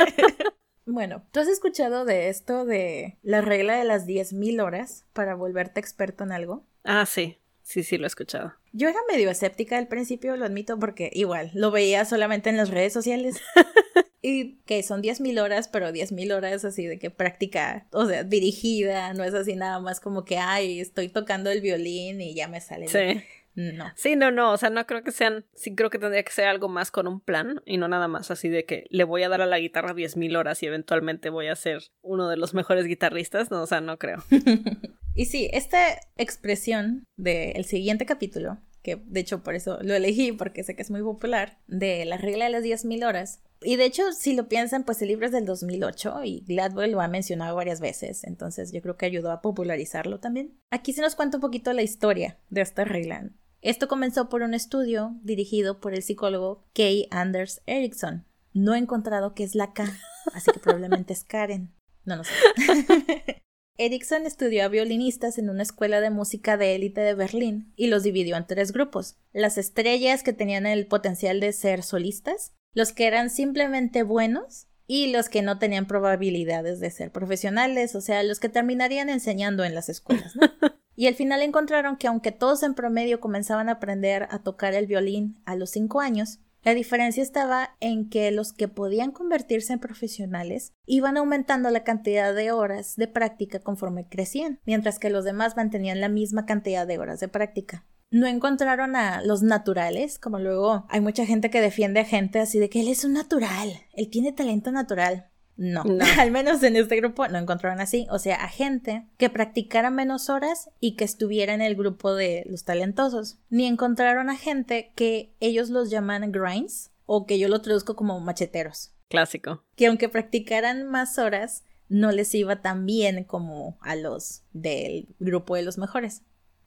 bueno, 0.87 1.25
¿tú 1.33 1.41
has 1.41 1.49
escuchado 1.49 2.05
de 2.05 2.29
esto 2.29 2.65
de 2.65 3.19
la 3.23 3.41
regla 3.41 3.77
de 3.77 3.85
las 3.85 4.07
10.000 4.07 4.63
horas 4.63 5.05
para 5.13 5.35
volverte 5.35 5.81
experto 5.81 6.25
en 6.25 6.33
algo? 6.33 6.65
Ah, 6.85 7.07
sí. 7.07 7.39
Sí, 7.63 7.83
sí, 7.83 7.99
lo 7.99 8.05
he 8.05 8.07
escuchado. 8.07 8.55
Yo 8.73 8.89
era 8.89 8.99
medio 9.13 9.29
escéptica 9.29 9.77
al 9.77 9.89
principio, 9.89 10.35
lo 10.37 10.47
admito, 10.47 10.79
porque 10.79 11.11
igual 11.13 11.51
lo 11.53 11.71
veía 11.71 12.07
solamente 12.07 12.49
en 12.49 12.57
las 12.57 12.71
redes 12.71 12.95
sociales. 12.95 13.43
y 14.23 14.57
que 14.65 14.83
son 14.83 15.03
10.000 15.03 15.39
horas, 15.39 15.69
pero 15.69 15.91
10.000 15.91 16.33
horas 16.33 16.65
así 16.65 16.87
de 16.87 16.99
que 16.99 17.11
práctica, 17.11 17.87
o 17.93 18.07
sea, 18.07 18.25
dirigida, 18.25 19.13
no 19.13 19.23
es 19.23 19.35
así 19.35 19.55
nada 19.55 19.81
más 19.81 20.01
como 20.01 20.25
que, 20.25 20.39
ay, 20.39 20.81
estoy 20.81 21.09
tocando 21.09 21.51
el 21.51 21.61
violín 21.61 22.23
y 22.23 22.35
ya 22.35 22.49
me 22.49 22.63
sale. 22.63 22.89
Sí. 22.89 23.23
No. 23.59 23.93
Sí, 23.97 24.15
no, 24.15 24.31
no, 24.31 24.53
o 24.53 24.57
sea, 24.57 24.71
no 24.71 24.87
creo 24.87 25.03
que 25.03 25.11
sean, 25.11 25.45
sí 25.53 25.75
creo 25.75 25.91
que 25.91 25.99
tendría 25.99 26.23
que 26.23 26.31
ser 26.31 26.47
algo 26.47 26.69
más 26.69 26.93
con 26.93 27.09
un 27.09 27.21
plan 27.21 27.61
y 27.67 27.77
no 27.77 27.89
nada 27.89 28.07
más 28.07 28.31
así 28.31 28.49
de 28.49 28.65
que 28.65 28.87
le 28.91 29.03
voy 29.03 29.25
a 29.25 29.29
dar 29.29 29.43
a 29.43 29.47
la 29.47 29.59
guitarra 29.59 29.95
10.000 29.95 30.37
horas 30.37 30.63
y 30.63 30.67
eventualmente 30.67 31.29
voy 31.29 31.49
a 31.49 31.57
ser 31.57 31.83
uno 32.01 32.29
de 32.29 32.37
los 32.37 32.55
mejores 32.55 32.87
guitarristas, 32.87 33.51
no, 33.51 33.63
o 33.63 33.67
sea, 33.67 33.81
no 33.81 33.99
creo. 33.99 34.23
y 35.17 35.25
sí, 35.25 35.51
esta 35.53 35.99
expresión 36.17 37.05
del 37.17 37.65
siguiente 37.65 38.07
capítulo, 38.07 38.59
que 38.83 39.03
de 39.05 39.19
hecho 39.19 39.43
por 39.43 39.57
eso 39.57 39.81
lo 39.83 39.93
elegí 39.93 40.31
porque 40.31 40.63
sé 40.63 40.77
que 40.77 40.83
es 40.83 40.93
muy 40.93 41.03
popular, 41.03 41.59
de 41.67 42.05
la 42.05 42.17
regla 42.17 42.45
de 42.45 42.53
las 42.53 42.63
10.000 42.63 43.09
horas, 43.09 43.41
y 43.61 43.77
de 43.77 43.87
hecho, 43.87 44.13
si 44.13 44.35
lo 44.35 44.49
piensan, 44.49 44.85
pues 44.85 45.03
el 45.03 45.09
libro 45.09 45.27
es 45.27 45.33
del 45.33 45.45
2008 45.45 46.21
y 46.25 46.45
Gladwell 46.47 46.93
lo 46.93 47.01
ha 47.01 47.09
mencionado 47.09 47.57
varias 47.57 47.81
veces, 47.81 48.23
entonces 48.23 48.71
yo 48.71 48.81
creo 48.81 48.97
que 48.97 49.07
ayudó 49.07 49.33
a 49.33 49.41
popularizarlo 49.41 50.21
también. 50.21 50.57
Aquí 50.71 50.93
se 50.93 51.03
nos 51.03 51.17
cuenta 51.17 51.39
un 51.39 51.41
poquito 51.41 51.73
la 51.73 51.83
historia 51.83 52.39
de 52.51 52.61
esta 52.61 52.85
regla. 52.85 53.31
Esto 53.61 53.89
comenzó 53.89 54.29
por 54.29 54.43
un 54.43 54.55
estudio 54.55 55.19
dirigido 55.23 55.81
por 55.81 55.93
el 55.93 56.03
psicólogo 56.03 56.65
Kay 56.75 57.09
Anders 57.11 57.61
Erickson. 57.67 58.25
No 58.53 58.75
he 58.75 58.79
encontrado 58.79 59.35
qué 59.35 59.43
es 59.43 59.55
la 59.55 59.73
K, 59.73 59.85
así 60.33 60.53
que 60.53 60.61
probablemente 60.61 61.13
es 61.13 61.25
Karen. 61.25 61.75
No, 62.05 62.17
no 62.17 62.25
sé. 62.25 62.33
Erickson 63.79 64.27
estudió 64.27 64.65
a 64.65 64.69
violinistas 64.69 65.39
en 65.39 65.51
una 65.51 65.63
escuela 65.63 66.01
de 66.01 66.11
música 66.11 66.57
de 66.57 66.75
élite 66.75 67.01
de 67.01 67.15
Berlín 67.15 67.73
y 67.77 67.89
los 67.89 68.03
dividió 68.03 68.37
en 68.37 68.47
tres 68.47 68.73
grupos. 68.73 69.17
Las 69.33 69.59
estrellas 69.59 70.23
que 70.23 70.33
tenían 70.33 70.67
el 70.67 70.87
potencial 70.87 71.39
de 71.39 71.53
ser 71.53 71.83
solistas, 71.83 72.53
los 72.75 72.93
que 72.93 73.07
eran 73.07 73.31
simplemente 73.31 74.03
buenos 74.03 74.67
y 74.87 75.13
los 75.13 75.29
que 75.29 75.43
no 75.43 75.59
tenían 75.59 75.87
probabilidades 75.87 76.81
de 76.81 76.91
ser 76.91 77.13
profesionales, 77.13 77.95
o 77.95 78.01
sea, 78.01 78.23
los 78.23 78.41
que 78.41 78.49
terminarían 78.49 79.11
enseñando 79.11 79.65
en 79.65 79.75
las 79.75 79.89
escuelas. 79.89 80.35
Y 80.99 81.07
al 81.07 81.15
final 81.15 81.43
encontraron 81.43 81.97
que 81.97 82.09
aunque 82.09 82.33
todos 82.33 82.65
en 82.65 82.75
promedio 82.75 83.21
comenzaban 83.21 83.69
a 83.69 83.75
aprender 83.75 84.27
a 84.33 84.41
tocar 84.41 84.75
el 84.75 84.89
violín 84.89 85.41
a 85.45 85.55
los 85.55 85.71
cinco 85.71 86.01
años, 86.01 86.41
la 86.65 86.75
diferencia 86.75 87.23
estaba 87.23 87.77
en 87.79 88.11
que 88.11 88.33
los 88.33 88.53
que 88.53 88.67
podían 88.67 89.13
convertirse 89.13 89.73
en 89.73 89.79
profesionales 89.79 90.73
iban 90.87 91.17
aumentando 91.17 91.71
la 91.71 91.85
cantidad 91.85 92.35
de 92.35 92.51
horas 92.51 92.97
de 92.97 93.07
práctica 93.07 93.61
conforme 93.61 94.09
crecían, 94.09 94.59
mientras 94.67 94.99
que 94.99 95.09
los 95.09 95.25
demás 95.25 95.57
mantenían 95.57 96.01
la 96.01 96.09
misma 96.09 96.47
cantidad 96.47 96.85
de 96.85 96.99
horas 96.99 97.21
de 97.21 97.29
práctica. 97.29 97.87
No 98.11 98.27
encontraron 98.27 98.97
a 98.97 99.23
los 99.23 99.45
naturales, 99.45 100.19
como 100.19 100.41
luego 100.41 100.85
hay 100.89 101.01
mucha 101.01 101.25
gente 101.25 101.49
que 101.49 101.61
defiende 101.61 102.01
a 102.01 102.07
gente 102.07 102.41
así 102.41 102.59
de 102.59 102.71
que 102.71 102.81
él 102.81 102.89
es 102.89 103.05
un 103.05 103.13
natural, 103.13 103.71
él 103.93 104.11
tiene 104.11 104.33
talento 104.33 104.73
natural. 104.73 105.31
No. 105.59 105.83
Al 106.19 106.31
menos 106.31 106.63
en 106.63 106.77
este 106.77 106.97
grupo 106.97 107.29
no 107.29 107.37
encontraron 107.37 107.81
así. 107.81 108.07
O 108.11 108.19
sea, 108.19 108.37
a 108.37 108.49
gente 108.49 109.07
que 109.19 109.29
practicara 109.29 109.91
menos 109.91 110.31
horas 110.31 110.71
y 110.81 110.97
que 110.97 111.05
estuviera 111.05 111.53
en 111.53 111.61
el 111.61 111.75
grupo 111.75 112.15
de 112.15 112.45
los 112.47 112.65
talentosos. 112.65 113.39
Ni 113.51 113.67
encontraron 113.67 114.31
a 114.31 114.37
gente 114.37 114.93
que 114.95 115.35
ellos 115.41 115.69
los 115.69 115.91
llaman 115.91 116.33
grinds 116.33 116.93
o 117.05 117.27
que 117.27 117.39
yo 117.39 117.49
lo 117.49 117.61
traduzco 117.61 117.97
como 117.97 118.21
macheteros. 118.21 118.95
Clásico. 119.09 119.65
Que 119.75 119.89
aunque 119.89 120.09
practicaran 120.09 120.87
más 120.87 121.19
horas, 121.19 121.65
no 121.89 122.13
les 122.13 122.35
iba 122.35 122.63
tan 122.63 122.87
bien 122.87 123.25
como 123.25 123.79
a 123.81 123.97
los 123.97 124.45
del 124.53 125.09
grupo 125.19 125.57
de 125.57 125.63
los 125.63 125.77
mejores. 125.77 126.23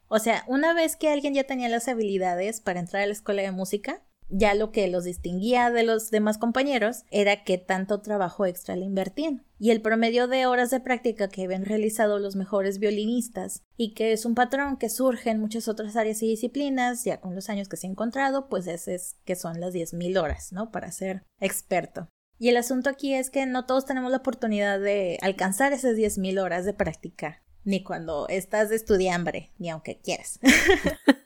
O 0.08 0.18
sea, 0.18 0.44
una 0.46 0.74
vez 0.74 0.96
que 0.96 1.08
alguien 1.08 1.32
ya 1.32 1.44
tenía 1.44 1.70
las 1.70 1.88
habilidades 1.88 2.60
para 2.60 2.80
entrar 2.80 3.02
a 3.02 3.06
la 3.06 3.12
escuela 3.12 3.40
de 3.40 3.52
música, 3.52 4.02
ya 4.28 4.54
lo 4.54 4.72
que 4.72 4.88
los 4.88 5.04
distinguía 5.04 5.70
de 5.70 5.82
los 5.82 6.10
demás 6.10 6.38
compañeros 6.38 7.04
era 7.10 7.44
que 7.44 7.58
tanto 7.58 8.00
trabajo 8.00 8.46
extra 8.46 8.76
le 8.76 8.84
invertían. 8.84 9.44
Y 9.58 9.70
el 9.70 9.82
promedio 9.82 10.26
de 10.26 10.46
horas 10.46 10.70
de 10.70 10.80
práctica 10.80 11.28
que 11.28 11.44
habían 11.44 11.64
realizado 11.64 12.18
los 12.18 12.34
mejores 12.34 12.78
violinistas, 12.78 13.62
y 13.76 13.94
que 13.94 14.12
es 14.12 14.24
un 14.24 14.34
patrón 14.34 14.76
que 14.76 14.88
surge 14.88 15.30
en 15.30 15.40
muchas 15.40 15.68
otras 15.68 15.96
áreas 15.96 16.22
y 16.22 16.28
disciplinas, 16.28 17.04
ya 17.04 17.20
con 17.20 17.34
los 17.34 17.48
años 17.48 17.68
que 17.68 17.76
se 17.76 17.86
ha 17.86 17.90
encontrado, 17.90 18.48
pues 18.48 18.66
ese 18.66 18.94
es 18.94 19.16
que 19.24 19.36
son 19.36 19.60
las 19.60 19.74
10.000 19.74 20.20
horas, 20.20 20.52
¿no? 20.52 20.70
Para 20.70 20.90
ser 20.90 21.24
experto. 21.40 22.08
Y 22.38 22.48
el 22.48 22.56
asunto 22.56 22.90
aquí 22.90 23.14
es 23.14 23.30
que 23.30 23.46
no 23.46 23.66
todos 23.66 23.86
tenemos 23.86 24.10
la 24.10 24.16
oportunidad 24.16 24.80
de 24.80 25.18
alcanzar 25.22 25.72
esas 25.72 25.96
10.000 25.96 26.42
horas 26.42 26.64
de 26.64 26.74
práctica, 26.74 27.42
ni 27.62 27.84
cuando 27.84 28.26
estás 28.28 28.68
de 28.68 28.76
estudiambre, 28.76 29.52
ni 29.58 29.70
aunque 29.70 30.00
quieras. 30.00 30.40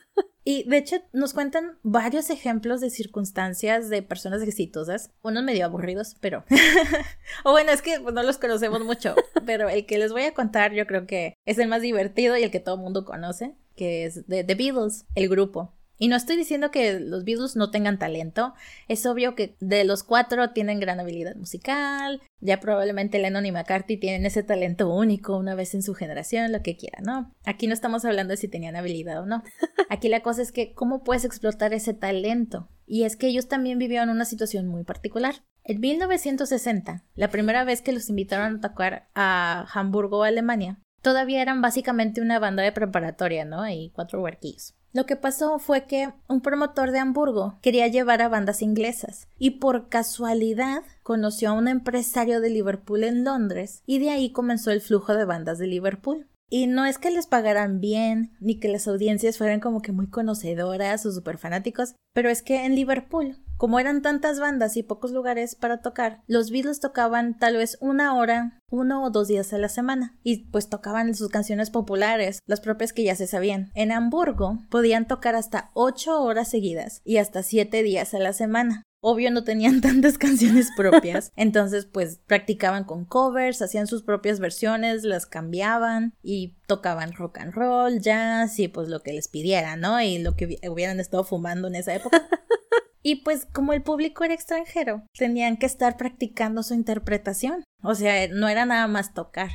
Y 0.49 0.63
de 0.69 0.79
hecho 0.79 0.99
nos 1.13 1.35
cuentan 1.35 1.77
varios 1.83 2.31
ejemplos 2.31 2.81
de 2.81 2.89
circunstancias 2.89 3.89
de 3.89 4.03
personas 4.03 4.43
exitosas, 4.43 5.11
unos 5.23 5.43
medio 5.43 5.65
aburridos, 5.65 6.15
pero... 6.21 6.45
o 7.45 7.51
bueno, 7.51 7.73
es 7.73 7.83
que 7.83 7.99
pues, 7.99 8.15
no 8.15 8.23
los 8.23 8.39
conocemos 8.39 8.85
mucho, 8.85 9.17
pero 9.45 9.69
el 9.69 9.87
que 9.87 9.99
les 9.99 10.13
voy 10.13 10.23
a 10.23 10.35
contar 10.35 10.73
yo 10.73 10.87
creo 10.87 11.05
que 11.05 11.35
es 11.47 11.59
el 11.59 11.67
más 11.67 11.83
divertido 11.83 12.37
y 12.37 12.45
el 12.45 12.53
que 12.53 12.61
todo 12.61 12.77
el 12.77 12.81
mundo 12.81 13.05
conoce, 13.05 13.57
que 13.75 14.05
es 14.05 14.29
de 14.29 14.45
The 14.45 14.55
Beatles, 14.55 15.05
el 15.17 15.29
grupo. 15.29 15.76
Y 15.99 16.09
no 16.09 16.17
estoy 16.17 16.37
diciendo 16.37 16.71
que 16.71 17.01
los 17.01 17.25
Beatles 17.25 17.57
no 17.57 17.71
tengan 17.71 17.99
talento, 17.99 18.55
es 18.89 19.07
obvio 19.07 19.35
que 19.35 19.57
de 19.61 19.85
los 19.85 20.03
cuatro 20.03 20.51
tienen 20.51 20.81
gran 20.81 21.01
habilidad 21.01 21.37
musical, 21.37 22.21
ya 22.41 22.61
probablemente 22.61 23.19
Lennon 23.19 23.47
y 23.47 23.53
McCarthy 23.53 23.97
tienen 23.97 24.27
ese 24.27 24.43
talento 24.43 24.89
único 24.89 25.37
una 25.37 25.55
vez 25.55 25.75
en 25.75 25.83
su 25.83 25.95
generación, 25.95 26.53
lo 26.53 26.63
que 26.63 26.77
quiera, 26.77 26.99
¿no? 27.03 27.35
Aquí 27.45 27.67
no 27.67 27.73
estamos 27.73 28.05
hablando 28.05 28.33
de 28.33 28.37
si 28.37 28.49
tenían 28.49 28.77
habilidad 28.77 29.23
o 29.23 29.27
no. 29.27 29.43
Aquí 29.89 30.09
la 30.09 30.21
cosa 30.21 30.43
es 30.43 30.53
que 30.53 30.75
cómo 30.75 31.03
puedes 31.03 31.25
explotar 31.25 31.73
ese 31.73 31.95
talento. 31.95 32.69
Y 32.87 33.03
es 33.03 33.17
que 33.17 33.27
ellos 33.27 33.49
también 33.49 33.79
vivieron 33.79 34.11
una 34.11 34.25
situación 34.25 34.69
muy 34.69 34.85
particular. 34.85 35.43
En 35.65 35.81
1960, 35.81 37.05
la 37.15 37.29
primera 37.29 37.65
vez 37.65 37.83
que 37.83 37.93
los 37.93 38.09
invitaron 38.09 38.57
a 38.57 38.61
tocar 38.61 39.09
a 39.15 39.67
Hamburgo, 39.73 40.23
Alemania, 40.23 40.79
todavía 41.03 41.43
eran 41.43 41.61
básicamente 41.63 42.21
una 42.21 42.39
banda 42.39 42.63
de 42.63 42.71
preparatoria, 42.73 43.45
¿no? 43.45 43.69
Y 43.69 43.91
cuatro 43.95 44.23
huerquillos. 44.23 44.75
Lo 44.97 45.05
que 45.05 45.17
pasó 45.17 45.59
fue 45.59 45.85
que 45.85 46.09
un 46.27 46.41
promotor 46.41 46.91
de 46.91 47.01
Hamburgo 47.01 47.59
quería 47.61 47.87
llevar 47.87 48.23
a 48.23 48.31
bandas 48.31 48.63
inglesas 48.63 49.29
y 49.39 49.59
por 49.59 49.91
casualidad 49.91 50.85
conoció 51.03 51.51
a 51.51 51.53
un 51.53 51.69
empresario 51.69 52.41
de 52.41 52.49
Liverpool 52.49 53.05
en 53.05 53.23
Londres 53.23 53.83
y 53.85 53.99
de 53.99 54.09
ahí 54.09 54.33
comenzó 54.33 54.71
el 54.71 54.81
flujo 54.81 55.15
de 55.15 55.27
bandas 55.27 55.59
de 55.59 55.67
Liverpool. 55.67 56.31
Y 56.49 56.67
no 56.67 56.87
es 56.87 56.97
que 56.97 57.11
les 57.11 57.27
pagaran 57.27 57.79
bien, 57.79 58.33
ni 58.41 58.59
que 58.59 58.69
las 58.69 58.89
audiencias 58.89 59.37
fueran 59.37 59.61
como 59.61 59.83
que 59.83 59.93
muy 59.93 60.09
conocedoras 60.09 61.05
o 61.05 61.13
super 61.13 61.37
fanáticos, 61.37 61.95
pero 62.15 62.31
es 62.31 62.41
que 62.41 62.65
en 62.65 62.75
Liverpool 62.75 63.37
como 63.57 63.81
eran 63.81 64.03
tantas 64.03 64.39
bandas 64.39 64.77
y 64.77 64.83
pocos 64.83 65.13
lugares 65.13 65.55
para 65.55 65.81
tocar, 65.81 66.23
los 66.27 66.51
Beatles 66.51 66.81
tocaban 66.81 67.39
tal 67.39 67.57
vez 67.57 67.79
una 67.81 68.15
hora, 68.15 68.61
uno 68.71 69.05
o 69.05 69.11
dos 69.11 69.29
días 69.29 69.53
a 69.53 69.59
la 69.59 69.69
semana, 69.69 70.17
y 70.23 70.51
pues 70.51 70.69
tocaban 70.69 71.15
sus 71.15 71.29
canciones 71.29 71.71
populares, 71.71 72.41
las 72.47 72.61
propias 72.61 72.93
que 72.93 73.05
ya 73.05 73.17
se 73.17 73.27
sabían. 73.27 73.71
En 73.75 73.93
Hamburgo 73.93 74.59
podían 74.71 75.07
tocar 75.07 75.35
hasta 75.35 75.71
ocho 75.75 76.23
horas 76.23 76.49
seguidas 76.49 77.01
y 77.05 77.17
hasta 77.17 77.43
siete 77.43 77.83
días 77.83 78.13
a 78.15 78.19
la 78.19 78.33
semana. 78.33 78.83
Obvio 79.01 79.31
no 79.31 79.45
tenían 79.45 79.81
tantas 79.83 80.19
canciones 80.19 80.69
propias, 80.77 81.31
entonces 81.37 81.87
pues 81.87 82.21
practicaban 82.27 82.85
con 82.85 83.05
covers, 83.05 83.63
hacían 83.63 83.87
sus 83.87 84.03
propias 84.03 84.41
versiones, 84.41 85.05
las 85.05 85.27
cambiaban 85.27 86.13
y 86.23 86.57
tocaban 86.67 87.13
rock 87.13 87.39
and 87.39 87.55
roll, 87.55 88.01
jazz 88.01 88.59
y 88.59 88.69
pues 88.69 88.89
lo 88.89 89.01
que 89.01 89.13
les 89.13 89.29
pidieran, 89.29 89.81
¿no? 89.81 90.01
Y 90.01 90.19
lo 90.19 90.35
que 90.35 90.59
hubieran 90.69 91.01
estado 91.01 91.25
fumando 91.25 91.69
en 91.69 91.77
esa 91.77 91.95
época. 91.95 92.27
Y 93.09 93.23
pues 93.23 93.47
como 93.53 93.73
el 93.73 93.85
público 93.85 94.25
era 94.25 94.35
extranjero, 94.35 95.07
tenían 95.17 95.59
que 95.59 95.67
estar 95.67 95.97
practicando 95.97 96.65
su 96.65 96.75
interpretación. 96.75 97.63
O 97.85 97.95
sea, 97.95 98.27
no 98.27 98.49
era 98.49 98.67
nada 98.67 98.89
más 98.89 99.15
tocar. 99.15 99.49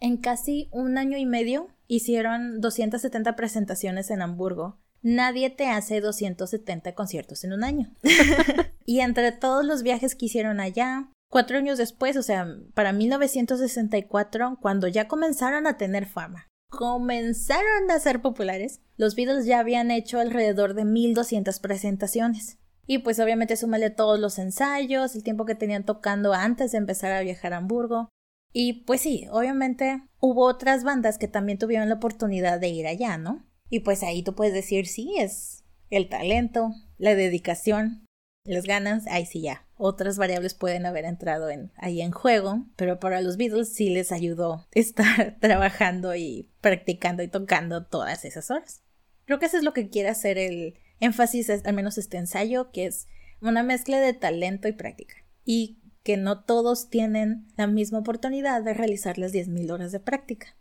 En 0.00 0.16
casi 0.16 0.70
un 0.72 0.96
año 0.96 1.18
y 1.18 1.26
medio 1.26 1.68
hicieron 1.86 2.62
270 2.62 3.36
presentaciones 3.36 4.10
en 4.10 4.22
Hamburgo. 4.22 4.78
Nadie 5.02 5.50
te 5.50 5.68
hace 5.68 6.00
270 6.00 6.94
conciertos 6.94 7.44
en 7.44 7.52
un 7.52 7.62
año. 7.62 7.92
y 8.86 9.00
entre 9.00 9.32
todos 9.32 9.66
los 9.66 9.82
viajes 9.82 10.14
que 10.14 10.24
hicieron 10.24 10.58
allá, 10.58 11.10
cuatro 11.30 11.58
años 11.58 11.76
después, 11.76 12.16
o 12.16 12.22
sea, 12.22 12.56
para 12.72 12.94
1964, 12.94 14.56
cuando 14.62 14.88
ya 14.88 15.08
comenzaron 15.08 15.66
a 15.66 15.76
tener 15.76 16.06
fama, 16.06 16.48
comenzaron 16.70 17.90
a 17.90 18.00
ser 18.00 18.22
populares, 18.22 18.80
los 18.96 19.14
Beatles 19.14 19.44
ya 19.44 19.58
habían 19.58 19.90
hecho 19.90 20.20
alrededor 20.20 20.72
de 20.72 20.86
1200 20.86 21.60
presentaciones. 21.60 22.56
Y 22.86 22.98
pues 22.98 23.18
obviamente 23.18 23.56
súmale 23.56 23.90
todos 23.90 24.18
los 24.18 24.38
ensayos, 24.38 25.14
el 25.14 25.22
tiempo 25.22 25.44
que 25.44 25.54
tenían 25.54 25.84
tocando 25.84 26.34
antes 26.34 26.72
de 26.72 26.78
empezar 26.78 27.12
a 27.12 27.20
viajar 27.20 27.52
a 27.52 27.58
Hamburgo. 27.58 28.08
Y 28.52 28.84
pues 28.84 29.00
sí, 29.00 29.26
obviamente 29.30 30.02
hubo 30.20 30.44
otras 30.44 30.84
bandas 30.84 31.18
que 31.18 31.28
también 31.28 31.58
tuvieron 31.58 31.88
la 31.88 31.96
oportunidad 31.96 32.60
de 32.60 32.68
ir 32.68 32.86
allá, 32.86 33.18
¿no? 33.18 33.44
Y 33.68 33.80
pues 33.80 34.02
ahí 34.02 34.22
tú 34.22 34.34
puedes 34.34 34.54
decir, 34.54 34.86
sí, 34.86 35.16
es 35.18 35.64
el 35.90 36.08
talento, 36.08 36.70
la 36.98 37.14
dedicación, 37.14 38.06
las 38.44 38.64
ganas, 38.64 39.06
ahí 39.08 39.26
sí 39.26 39.40
ya. 39.40 39.66
Otras 39.76 40.18
variables 40.18 40.54
pueden 40.54 40.86
haber 40.86 41.04
entrado 41.04 41.50
en, 41.50 41.72
ahí 41.76 42.00
en 42.00 42.12
juego, 42.12 42.66
pero 42.76 43.00
para 43.00 43.20
los 43.22 43.36
Beatles 43.36 43.72
sí 43.72 43.90
les 43.90 44.12
ayudó 44.12 44.68
estar 44.72 45.38
trabajando 45.40 46.14
y 46.14 46.50
practicando 46.60 47.22
y 47.22 47.28
tocando 47.28 47.86
todas 47.86 48.24
esas 48.24 48.50
horas. 48.50 48.82
Creo 49.24 49.38
que 49.38 49.46
eso 49.46 49.56
es 49.56 49.64
lo 49.64 49.72
que 49.72 49.88
quiere 49.88 50.10
hacer 50.10 50.36
el, 50.36 50.74
énfasis 51.00 51.48
es 51.48 51.64
al 51.64 51.74
menos 51.74 51.98
este 51.98 52.16
ensayo, 52.16 52.70
que 52.72 52.86
es 52.86 53.08
una 53.40 53.62
mezcla 53.62 54.00
de 54.00 54.12
talento 54.12 54.68
y 54.68 54.72
práctica. 54.72 55.16
Y 55.44 55.78
que 56.02 56.16
no 56.16 56.44
todos 56.44 56.90
tienen 56.90 57.46
la 57.56 57.66
misma 57.66 57.98
oportunidad 57.98 58.62
de 58.62 58.74
realizar 58.74 59.18
las 59.18 59.32
10.000 59.32 59.72
horas 59.72 59.90
de 59.90 60.00
práctica. 60.00 60.56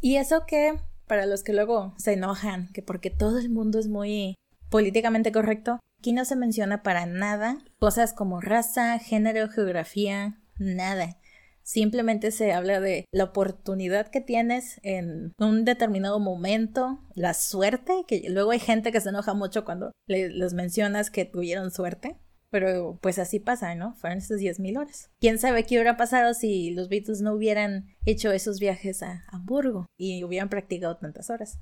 Y 0.00 0.16
eso 0.16 0.44
que, 0.46 0.78
para 1.06 1.24
los 1.24 1.42
que 1.42 1.52
luego 1.52 1.94
se 1.96 2.12
enojan, 2.12 2.70
que 2.72 2.82
porque 2.82 3.10
todo 3.10 3.38
el 3.38 3.48
mundo 3.48 3.78
es 3.78 3.88
muy 3.88 4.34
políticamente 4.68 5.30
correcto, 5.32 5.78
aquí 6.00 6.12
no 6.12 6.24
se 6.24 6.36
menciona 6.36 6.82
para 6.82 7.06
nada 7.06 7.58
cosas 7.78 8.12
como 8.12 8.40
raza, 8.40 8.98
género, 8.98 9.48
geografía, 9.48 10.40
nada. 10.58 11.16
Simplemente 11.64 12.30
se 12.30 12.52
habla 12.52 12.78
de 12.78 13.06
la 13.10 13.24
oportunidad 13.24 14.08
que 14.08 14.20
tienes 14.20 14.78
en 14.82 15.32
un 15.38 15.64
determinado 15.64 16.20
momento, 16.20 17.00
la 17.14 17.32
suerte, 17.32 18.04
que 18.06 18.28
luego 18.28 18.50
hay 18.50 18.58
gente 18.60 18.92
que 18.92 19.00
se 19.00 19.08
enoja 19.08 19.32
mucho 19.32 19.64
cuando 19.64 19.90
les 20.06 20.52
mencionas 20.52 21.10
que 21.10 21.24
tuvieron 21.24 21.70
suerte. 21.70 22.18
Pero 22.50 22.98
pues 23.02 23.18
así 23.18 23.40
pasa, 23.40 23.74
¿no? 23.74 23.94
Fueron 23.94 24.18
esas 24.18 24.38
10.000 24.38 24.78
horas. 24.78 25.10
¿Quién 25.20 25.38
sabe 25.38 25.64
qué 25.64 25.74
hubiera 25.74 25.96
pasado 25.96 26.34
si 26.34 26.70
los 26.70 26.88
Beatles 26.88 27.20
no 27.20 27.34
hubieran 27.34 27.88
hecho 28.04 28.30
esos 28.30 28.60
viajes 28.60 29.02
a 29.02 29.24
Hamburgo 29.32 29.86
y 29.98 30.22
hubieran 30.22 30.50
practicado 30.50 30.96
tantas 30.98 31.30
horas? 31.30 31.58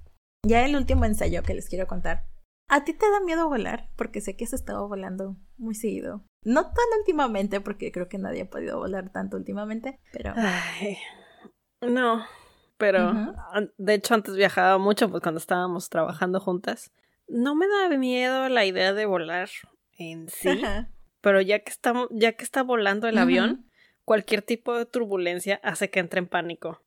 Ya 0.47 0.67
el 0.67 0.77
último 0.77 1.07
ensayo 1.07 1.43
que 1.45 1.55
les 1.55 1.69
quiero 1.69 1.87
contar. 1.87 2.27
¿A 2.69 2.85
ti 2.85 2.93
te 2.93 3.11
da 3.11 3.21
miedo 3.25 3.49
volar? 3.49 3.91
Porque 3.97 4.21
sé 4.21 4.37
que 4.37 4.45
has 4.45 4.53
estado 4.53 4.87
volando 4.89 5.37
muy 5.57 5.75
seguido. 5.75 6.27
No 6.45 6.65
tan 6.65 6.99
últimamente, 6.99 7.61
porque 7.61 7.93
creo 7.93 8.09
que 8.09 8.19
nadie 8.19 8.43
ha 8.43 8.51
podido 8.51 8.79
volar 8.79 9.11
tanto 9.11 9.37
últimamente, 9.37 10.01
pero... 10.13 10.35
no, 11.81 12.25
pero 12.79 13.35
de 13.79 13.95
hecho 13.95 14.15
antes 14.15 14.35
viajaba 14.35 14.79
mucho, 14.79 15.09
pues 15.09 15.23
cuando 15.23 15.39
estábamos 15.39 15.89
trabajando 15.89 16.41
juntas. 16.41 16.93
No 17.29 17.55
me 17.55 17.67
da 17.69 17.97
miedo 17.97 18.49
la 18.49 18.65
idea 18.65 18.93
de 18.93 19.07
volar 19.07 19.49
en 19.97 20.29
sí, 20.29 20.61
pero 21.21 21.41
ya 21.41 21.61
que 21.61 21.71
está, 21.71 21.95
ya 22.11 22.33
que 22.33 22.43
está 22.43 22.65
volando 22.65 23.07
el 23.07 23.19
avión, 23.19 23.71
cualquier 24.05 24.43
tipo 24.43 24.77
de 24.77 24.85
turbulencia 24.85 25.61
hace 25.63 25.91
que 25.91 26.01
entre 26.01 26.19
en 26.19 26.27
pánico. 26.27 26.82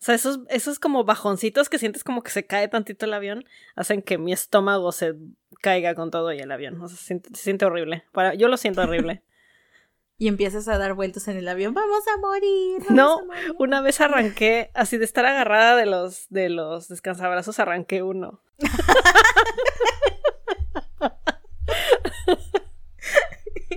O 0.00 0.02
sea, 0.02 0.14
esos, 0.14 0.40
esos 0.48 0.78
como 0.78 1.04
bajoncitos 1.04 1.68
que 1.68 1.78
sientes 1.78 2.04
como 2.04 2.22
que 2.22 2.30
se 2.30 2.46
cae 2.46 2.68
tantito 2.68 3.04
el 3.04 3.12
avión 3.12 3.44
hacen 3.76 4.00
que 4.00 4.16
mi 4.16 4.32
estómago 4.32 4.92
se 4.92 5.14
caiga 5.60 5.94
con 5.94 6.10
todo 6.10 6.32
y 6.32 6.38
el 6.38 6.50
avión. 6.50 6.80
O 6.80 6.88
sea, 6.88 6.96
se 6.96 7.20
siente, 7.34 7.66
horrible. 7.66 8.04
Para, 8.12 8.32
yo 8.32 8.48
lo 8.48 8.56
siento 8.56 8.80
horrible. 8.80 9.22
y 10.16 10.28
empiezas 10.28 10.68
a 10.68 10.78
dar 10.78 10.94
vueltas 10.94 11.28
en 11.28 11.36
el 11.36 11.46
avión. 11.48 11.74
Vamos 11.74 12.02
a 12.08 12.18
morir. 12.18 12.82
no, 12.88 13.20
una 13.58 13.82
vez 13.82 14.00
arranqué, 14.00 14.70
así 14.72 14.96
de 14.96 15.04
estar 15.04 15.26
agarrada 15.26 15.76
de 15.76 15.84
los, 15.84 16.26
de 16.30 16.48
los 16.48 16.88
descansabrazos, 16.88 17.58
arranqué 17.58 18.02
uno. 18.02 18.40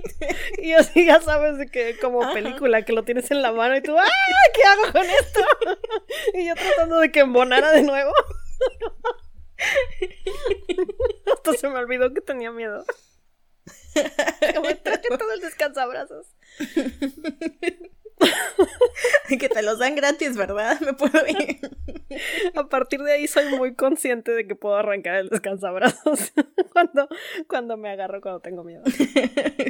Y 0.58 0.72
así 0.72 1.06
ya 1.06 1.20
sabes 1.20 1.58
de 1.58 1.66
que 1.66 1.98
como 1.98 2.32
película 2.32 2.84
que 2.84 2.92
lo 2.92 3.04
tienes 3.04 3.30
en 3.30 3.42
la 3.42 3.52
mano 3.52 3.76
y 3.76 3.82
tú, 3.82 3.98
¡ah! 3.98 4.06
¿Qué 4.54 4.62
hago 4.64 4.92
con 4.92 5.04
esto? 5.04 5.40
y 6.34 6.46
yo 6.46 6.54
tratando 6.54 6.98
de 7.00 7.12
que 7.12 7.20
embonara 7.20 7.72
de 7.72 7.82
nuevo. 7.82 8.12
Hasta 11.32 11.52
se 11.54 11.68
me 11.68 11.78
olvidó 11.78 12.12
que 12.12 12.20
tenía 12.20 12.50
miedo. 12.50 12.84
Como 14.54 14.76
traje 14.76 15.08
todo 15.08 15.32
el 15.32 15.40
descansabrazos. 15.40 16.26
que 19.38 19.48
te 19.48 19.62
los 19.62 19.78
dan 19.78 19.94
gratis, 19.94 20.36
¿verdad? 20.36 20.80
Me 20.80 20.92
puedo 20.94 21.26
ir. 21.26 21.60
A 22.54 22.68
partir 22.68 23.00
de 23.02 23.12
ahí 23.12 23.26
soy 23.26 23.56
muy 23.56 23.74
consciente 23.74 24.32
de 24.32 24.46
que 24.46 24.54
puedo 24.54 24.76
arrancar 24.76 25.16
el 25.16 25.28
descansabrazos 25.28 26.32
cuando, 26.72 27.08
cuando 27.48 27.76
me 27.76 27.90
agarro 27.90 28.20
cuando 28.20 28.40
tengo 28.40 28.64
miedo. 28.64 28.82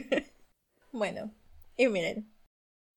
bueno, 0.92 1.32
y 1.76 1.88
miren, 1.88 2.30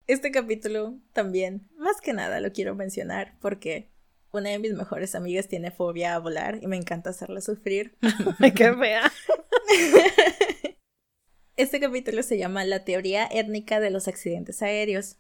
este 0.08 0.32
capítulo 0.32 0.98
también, 1.13 1.68
más 1.77 2.01
que 2.01 2.13
nada 2.13 2.39
lo 2.39 2.51
quiero 2.51 2.75
mencionar 2.75 3.36
porque 3.42 3.89
una 4.32 4.50
de 4.50 4.60
mis 4.60 4.74
mejores 4.74 5.16
amigas 5.16 5.48
tiene 5.48 5.72
fobia 5.72 6.16
a 6.16 6.20
volar 6.20 6.60
y 6.62 6.68
me 6.68 6.77
encanta 6.77 7.10
hacerla 7.10 7.42
sufrir. 7.42 7.98
Qué 8.56 8.74
fea. 8.74 9.12
Este 11.58 11.80
capítulo 11.80 12.22
se 12.22 12.38
llama 12.38 12.63
La 12.66 12.86
teoría 12.86 13.27
étnica 13.32 13.80
de 13.80 13.89
los 13.89 14.08
accidentes 14.08 14.62
aéreos. 14.62 15.18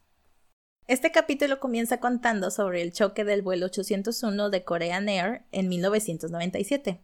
Este 0.87 1.11
capítulo 1.11 1.59
comienza 1.59 1.99
contando 1.99 2.49
sobre 2.49 2.81
el 2.81 2.93
choque 2.93 3.25
del 3.25 3.41
vuelo 3.41 3.65
801 3.65 4.49
de 4.49 4.63
Korean 4.63 5.09
Air 5.09 5.43
en 5.51 5.67
1997. 5.67 7.03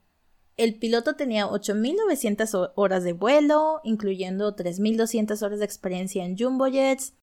El 0.55 0.79
piloto 0.79 1.17
tenía 1.17 1.47
8.900 1.47 2.71
horas 2.75 3.03
de 3.03 3.11
vuelo, 3.11 3.81
incluyendo 3.83 4.55
3.200 4.55 5.41
horas 5.41 5.59
de 5.59 5.65
experiencia 5.65 6.23
en 6.23 6.37
jumbo 6.37 6.67
jets. 6.67 7.15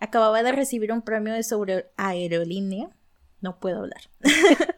Acababa 0.00 0.42
de 0.42 0.52
recibir 0.52 0.92
un 0.92 1.00
premio 1.00 1.32
de 1.32 1.44
sobre 1.44 1.90
aerolínea. 1.96 2.90
No 3.40 3.58
puedo 3.58 3.78
hablar. 3.78 4.02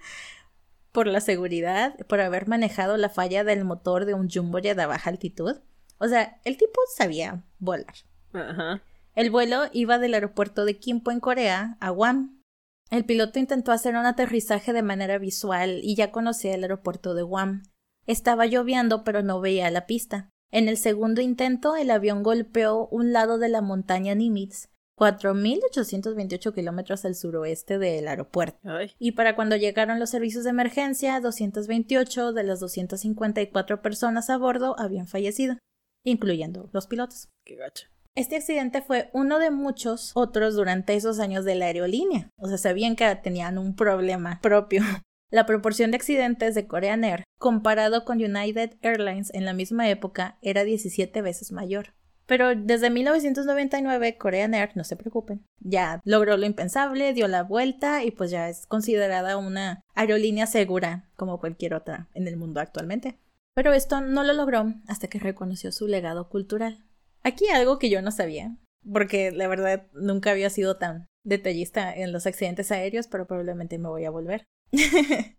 por 0.93 1.09
la 1.09 1.21
seguridad, 1.21 1.97
por 2.07 2.21
haber 2.21 2.47
manejado 2.47 2.97
la 2.97 3.09
falla 3.09 3.43
del 3.43 3.65
motor 3.65 4.05
de 4.05 4.15
un 4.15 4.31
jumbo 4.31 4.61
jet 4.61 4.79
a 4.79 4.87
baja 4.87 5.11
altitud. 5.11 5.57
O 5.99 6.07
sea, 6.07 6.41
el 6.45 6.57
tipo 6.59 6.81
sabía 6.95 7.43
volar. 7.59 7.95
Ajá. 8.33 8.83
El 9.15 9.31
vuelo 9.31 9.65
iba 9.73 9.99
del 9.99 10.15
aeropuerto 10.15 10.65
de 10.65 10.79
Kimpo 10.79 11.13
en 11.13 11.21
Corea 11.21 11.77
a 11.81 11.91
Guam. 11.91 12.43
El 12.91 13.05
piloto 13.05 13.39
intentó 13.39 13.71
hacer 13.71 13.95
un 13.97 14.07
aterrizaje 14.07 14.73
de 14.73 14.83
manera 14.83 15.19
visual 15.19 15.81
y 15.83 15.95
ya 15.95 16.11
conocía 16.11 16.55
el 16.55 16.63
aeropuerto 16.63 17.15
de 17.15 17.23
Guam. 17.23 17.63
Estaba 18.07 18.47
lloviendo 18.47 19.05
pero 19.05 19.23
no 19.23 19.41
veía 19.41 19.71
la 19.71 19.87
pista. 19.87 20.31
En 20.51 20.69
el 20.69 20.77
segundo 20.77 21.21
intento 21.21 21.77
el 21.77 21.91
avión 21.91 22.23
golpeó 22.23 22.89
un 22.89 23.13
lado 23.13 23.39
de 23.39 23.49
la 23.49 23.61
montaña 23.61 24.15
Nimitz, 24.15 24.69
4.828 24.99 26.55
kilómetros 26.55 27.05
al 27.05 27.15
suroeste 27.15 27.79
del 27.79 28.09
aeropuerto. 28.09 28.59
Ay. 28.65 28.93
Y 28.99 29.13
para 29.13 29.37
cuando 29.37 29.57
llegaron 29.57 29.99
los 29.99 30.11
servicios 30.11 30.45
de 30.45 30.51
emergencia, 30.51 31.21
228 31.21 32.33
de 32.33 32.43
las 32.43 32.61
254 32.61 33.83
personas 33.83 34.31
a 34.31 34.39
bordo 34.39 34.77
habían 34.79 35.09
fallecido, 35.09 35.57
incluyendo 36.05 36.69
los 36.73 36.87
pilotos. 36.87 37.29
Qué 37.45 37.57
gacha. 37.57 37.94
Este 38.17 38.37
accidente 38.37 38.81
fue 38.81 39.11
uno 39.13 39.41
de 39.41 39.51
muchos 39.51 40.13
otros 40.15 40.55
durante 40.55 40.95
esos 40.95 41.19
años 41.19 41.45
de 41.45 41.57
la 41.57 41.67
aerolínea. 41.67 42.31
O 42.37 42.47
sea, 42.47 42.59
sabían 42.59 42.95
que 42.95 43.13
tenían 43.17 43.59
un 43.59 43.75
problema 43.75 44.39
propio. 44.41 44.83
La 45.33 45.47
proporción 45.47 45.91
de 45.91 45.97
accidentes 45.97 46.55
de 46.55 46.69
Korean 46.69 47.03
Air 47.03 47.25
comparado 47.41 48.05
con 48.05 48.19
United 48.19 48.77
Airlines 48.83 49.35
en 49.35 49.45
la 49.45 49.53
misma 49.53 49.89
época 49.89 50.39
era 50.43 50.63
17 50.63 51.23
veces 51.23 51.51
mayor. 51.51 51.93
Pero 52.27 52.55
desde 52.55 52.89
1999 52.89 54.17
Korean 54.17 54.55
Air, 54.55 54.71
no 54.77 54.85
se 54.85 54.95
preocupen, 54.95 55.45
ya 55.59 56.01
logró 56.05 56.37
lo 56.37 56.47
impensable, 56.47 57.13
dio 57.15 57.27
la 57.27 57.43
vuelta 57.43 58.05
y 58.05 58.13
pues 58.13 58.31
ya 58.31 58.49
es 58.49 58.67
considerada 58.67 59.37
una 59.37 59.83
aerolínea 59.97 60.47
segura 60.47 61.11
como 61.17 61.41
cualquier 61.41 61.75
otra 61.75 62.09
en 62.15 62.29
el 62.29 62.37
mundo 62.37 62.61
actualmente. 62.61 63.19
Pero 63.55 63.73
esto 63.73 64.01
no 64.01 64.23
lo 64.23 64.35
logró 64.35 64.73
hasta 64.87 65.09
que 65.09 65.19
reconoció 65.19 65.73
su 65.73 65.89
legado 65.89 66.29
cultural. 66.29 66.85
Aquí 67.25 67.49
algo 67.49 67.79
que 67.79 67.89
yo 67.89 68.03
no 68.03 68.11
sabía, 68.11 68.57
porque 68.91 69.31
la 69.33 69.49
verdad 69.49 69.87
nunca 69.95 70.31
había 70.31 70.51
sido 70.51 70.77
tan 70.77 71.09
detallista 71.25 71.93
en 71.93 72.13
los 72.13 72.27
accidentes 72.27 72.71
aéreos, 72.71 73.09
pero 73.09 73.27
probablemente 73.27 73.79
me 73.79 73.89
voy 73.89 74.05
a 74.05 74.11
volver. 74.11 74.45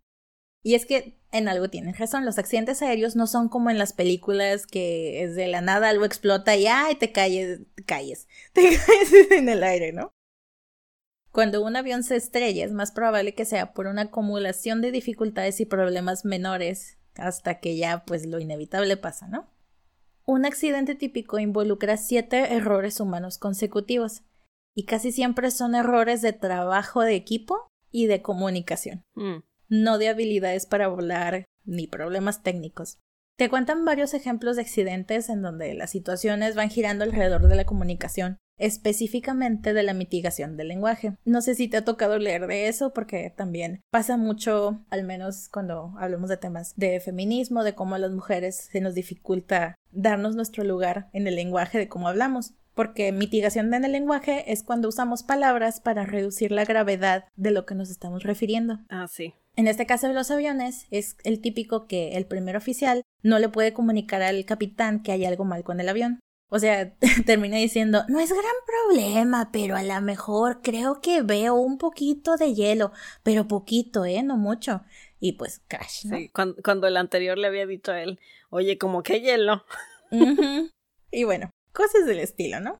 y 0.63 0.73
es 0.73 0.87
que 0.87 1.19
en 1.31 1.47
algo 1.47 1.69
tienen 1.69 1.93
razón, 1.93 2.25
los 2.25 2.39
accidentes 2.39 2.81
aéreos 2.81 3.15
no 3.15 3.27
son 3.27 3.49
como 3.49 3.69
en 3.69 3.77
las 3.77 3.93
películas 3.93 4.65
que 4.65 5.23
es 5.23 5.35
de 5.35 5.47
la 5.47 5.61
nada 5.61 5.89
algo 5.89 6.05
explota 6.05 6.55
y 6.55 6.65
¡ay! 6.65 6.95
te 6.95 7.11
calles, 7.11 7.61
te 7.75 7.83
calles, 7.83 8.27
te 8.53 8.61
caes 8.63 9.31
en 9.31 9.47
el 9.47 9.63
aire, 9.63 9.93
¿no? 9.93 10.11
Cuando 11.31 11.63
un 11.63 11.75
avión 11.75 12.01
se 12.03 12.15
estrella 12.15 12.65
es 12.65 12.71
más 12.71 12.93
probable 12.93 13.35
que 13.35 13.45
sea 13.45 13.73
por 13.73 13.87
una 13.87 14.03
acumulación 14.03 14.81
de 14.81 14.91
dificultades 14.91 15.59
y 15.59 15.65
problemas 15.65 16.23
menores 16.23 16.97
hasta 17.15 17.59
que 17.59 17.77
ya 17.77 18.05
pues 18.05 18.25
lo 18.25 18.39
inevitable 18.39 18.97
pasa, 18.97 19.27
¿no? 19.27 19.54
Un 20.25 20.45
accidente 20.45 20.95
típico 20.95 21.37
involucra 21.39 21.97
siete 21.97 22.53
errores 22.55 22.99
humanos 22.99 23.37
consecutivos 23.37 24.23
y 24.73 24.85
casi 24.85 25.11
siempre 25.11 25.51
son 25.51 25.75
errores 25.75 26.21
de 26.21 26.33
trabajo 26.33 27.01
de 27.01 27.15
equipo 27.15 27.67
y 27.91 28.07
de 28.07 28.21
comunicación, 28.21 29.03
Mm. 29.13 29.43
no 29.69 29.97
de 29.97 30.09
habilidades 30.09 30.65
para 30.65 30.87
volar 30.87 31.45
ni 31.63 31.87
problemas 31.87 32.43
técnicos. 32.43 32.97
Te 33.37 33.49
cuentan 33.49 33.83
varios 33.83 34.13
ejemplos 34.13 34.55
de 34.55 34.61
accidentes 34.61 35.27
en 35.27 35.41
donde 35.41 35.73
las 35.73 35.89
situaciones 35.89 36.55
van 36.55 36.69
girando 36.69 37.03
alrededor 37.03 37.49
de 37.49 37.57
la 37.57 37.65
comunicación, 37.65 38.37
específicamente 38.57 39.73
de 39.73 39.83
la 39.83 39.93
mitigación 39.93 40.55
del 40.55 40.69
lenguaje. 40.69 41.17
No 41.25 41.41
sé 41.41 41.53
si 41.53 41.67
te 41.67 41.75
ha 41.75 41.83
tocado 41.83 42.17
leer 42.17 42.47
de 42.47 42.69
eso 42.69 42.93
porque 42.93 43.33
también 43.35 43.81
pasa 43.91 44.15
mucho, 44.15 44.85
al 44.89 45.03
menos 45.03 45.49
cuando 45.49 45.93
hablamos 45.97 46.29
de 46.29 46.37
temas 46.37 46.75
de 46.77 47.01
feminismo, 47.01 47.65
de 47.65 47.75
cómo 47.75 47.95
a 47.95 47.99
las 47.99 48.11
mujeres 48.11 48.69
se 48.71 48.79
nos 48.79 48.95
dificulta 48.95 49.75
darnos 49.91 50.37
nuestro 50.37 50.63
lugar 50.63 51.09
en 51.11 51.27
el 51.27 51.35
lenguaje 51.35 51.77
de 51.77 51.89
cómo 51.89 52.07
hablamos. 52.07 52.53
Porque 52.73 53.11
mitigación 53.11 53.73
en 53.73 53.83
el 53.83 53.91
lenguaje 53.91 54.51
es 54.53 54.63
cuando 54.63 54.87
usamos 54.87 55.23
palabras 55.23 55.81
para 55.81 56.05
reducir 56.05 56.51
la 56.51 56.63
gravedad 56.63 57.25
de 57.35 57.51
lo 57.51 57.65
que 57.65 57.75
nos 57.75 57.89
estamos 57.89 58.23
refiriendo. 58.23 58.79
Ah, 58.89 59.07
sí. 59.09 59.33
En 59.55 59.67
este 59.67 59.85
caso 59.85 60.07
de 60.07 60.13
los 60.13 60.31
aviones, 60.31 60.87
es 60.91 61.17
el 61.23 61.41
típico 61.41 61.87
que 61.87 62.17
el 62.17 62.25
primer 62.25 62.57
oficial 62.57 63.03
no 63.21 63.39
le 63.39 63.49
puede 63.49 63.73
comunicar 63.73 64.21
al 64.21 64.45
capitán 64.45 65.01
que 65.01 65.11
hay 65.11 65.25
algo 65.25 65.45
mal 65.45 65.63
con 65.63 65.79
el 65.79 65.89
avión. 65.89 66.19
O 66.49 66.59
sea, 66.59 66.93
termina 67.25 67.57
diciendo, 67.57 68.03
no 68.07 68.19
es 68.19 68.31
gran 68.31 68.43
problema, 68.65 69.49
pero 69.51 69.75
a 69.75 69.83
lo 69.83 70.01
mejor 70.01 70.61
creo 70.61 71.01
que 71.01 71.21
veo 71.21 71.55
un 71.55 71.77
poquito 71.77 72.37
de 72.37 72.53
hielo, 72.53 72.91
pero 73.23 73.47
poquito, 73.47 74.05
¿eh? 74.05 74.23
No 74.23 74.37
mucho. 74.37 74.83
Y 75.19 75.33
pues 75.33 75.61
crash, 75.67 76.05
¿no? 76.05 76.17
Sí, 76.17 76.29
cuando, 76.29 76.61
cuando 76.63 76.87
el 76.87 76.97
anterior 76.97 77.37
le 77.37 77.47
había 77.47 77.65
dicho 77.65 77.91
a 77.91 78.01
él, 78.01 78.19
oye, 78.49 78.77
como 78.77 79.03
que 79.03 79.21
hielo. 79.21 79.63
Y 81.11 81.23
bueno, 81.23 81.49
cosas 81.71 82.05
del 82.05 82.19
estilo, 82.19 82.59
¿no? 82.59 82.77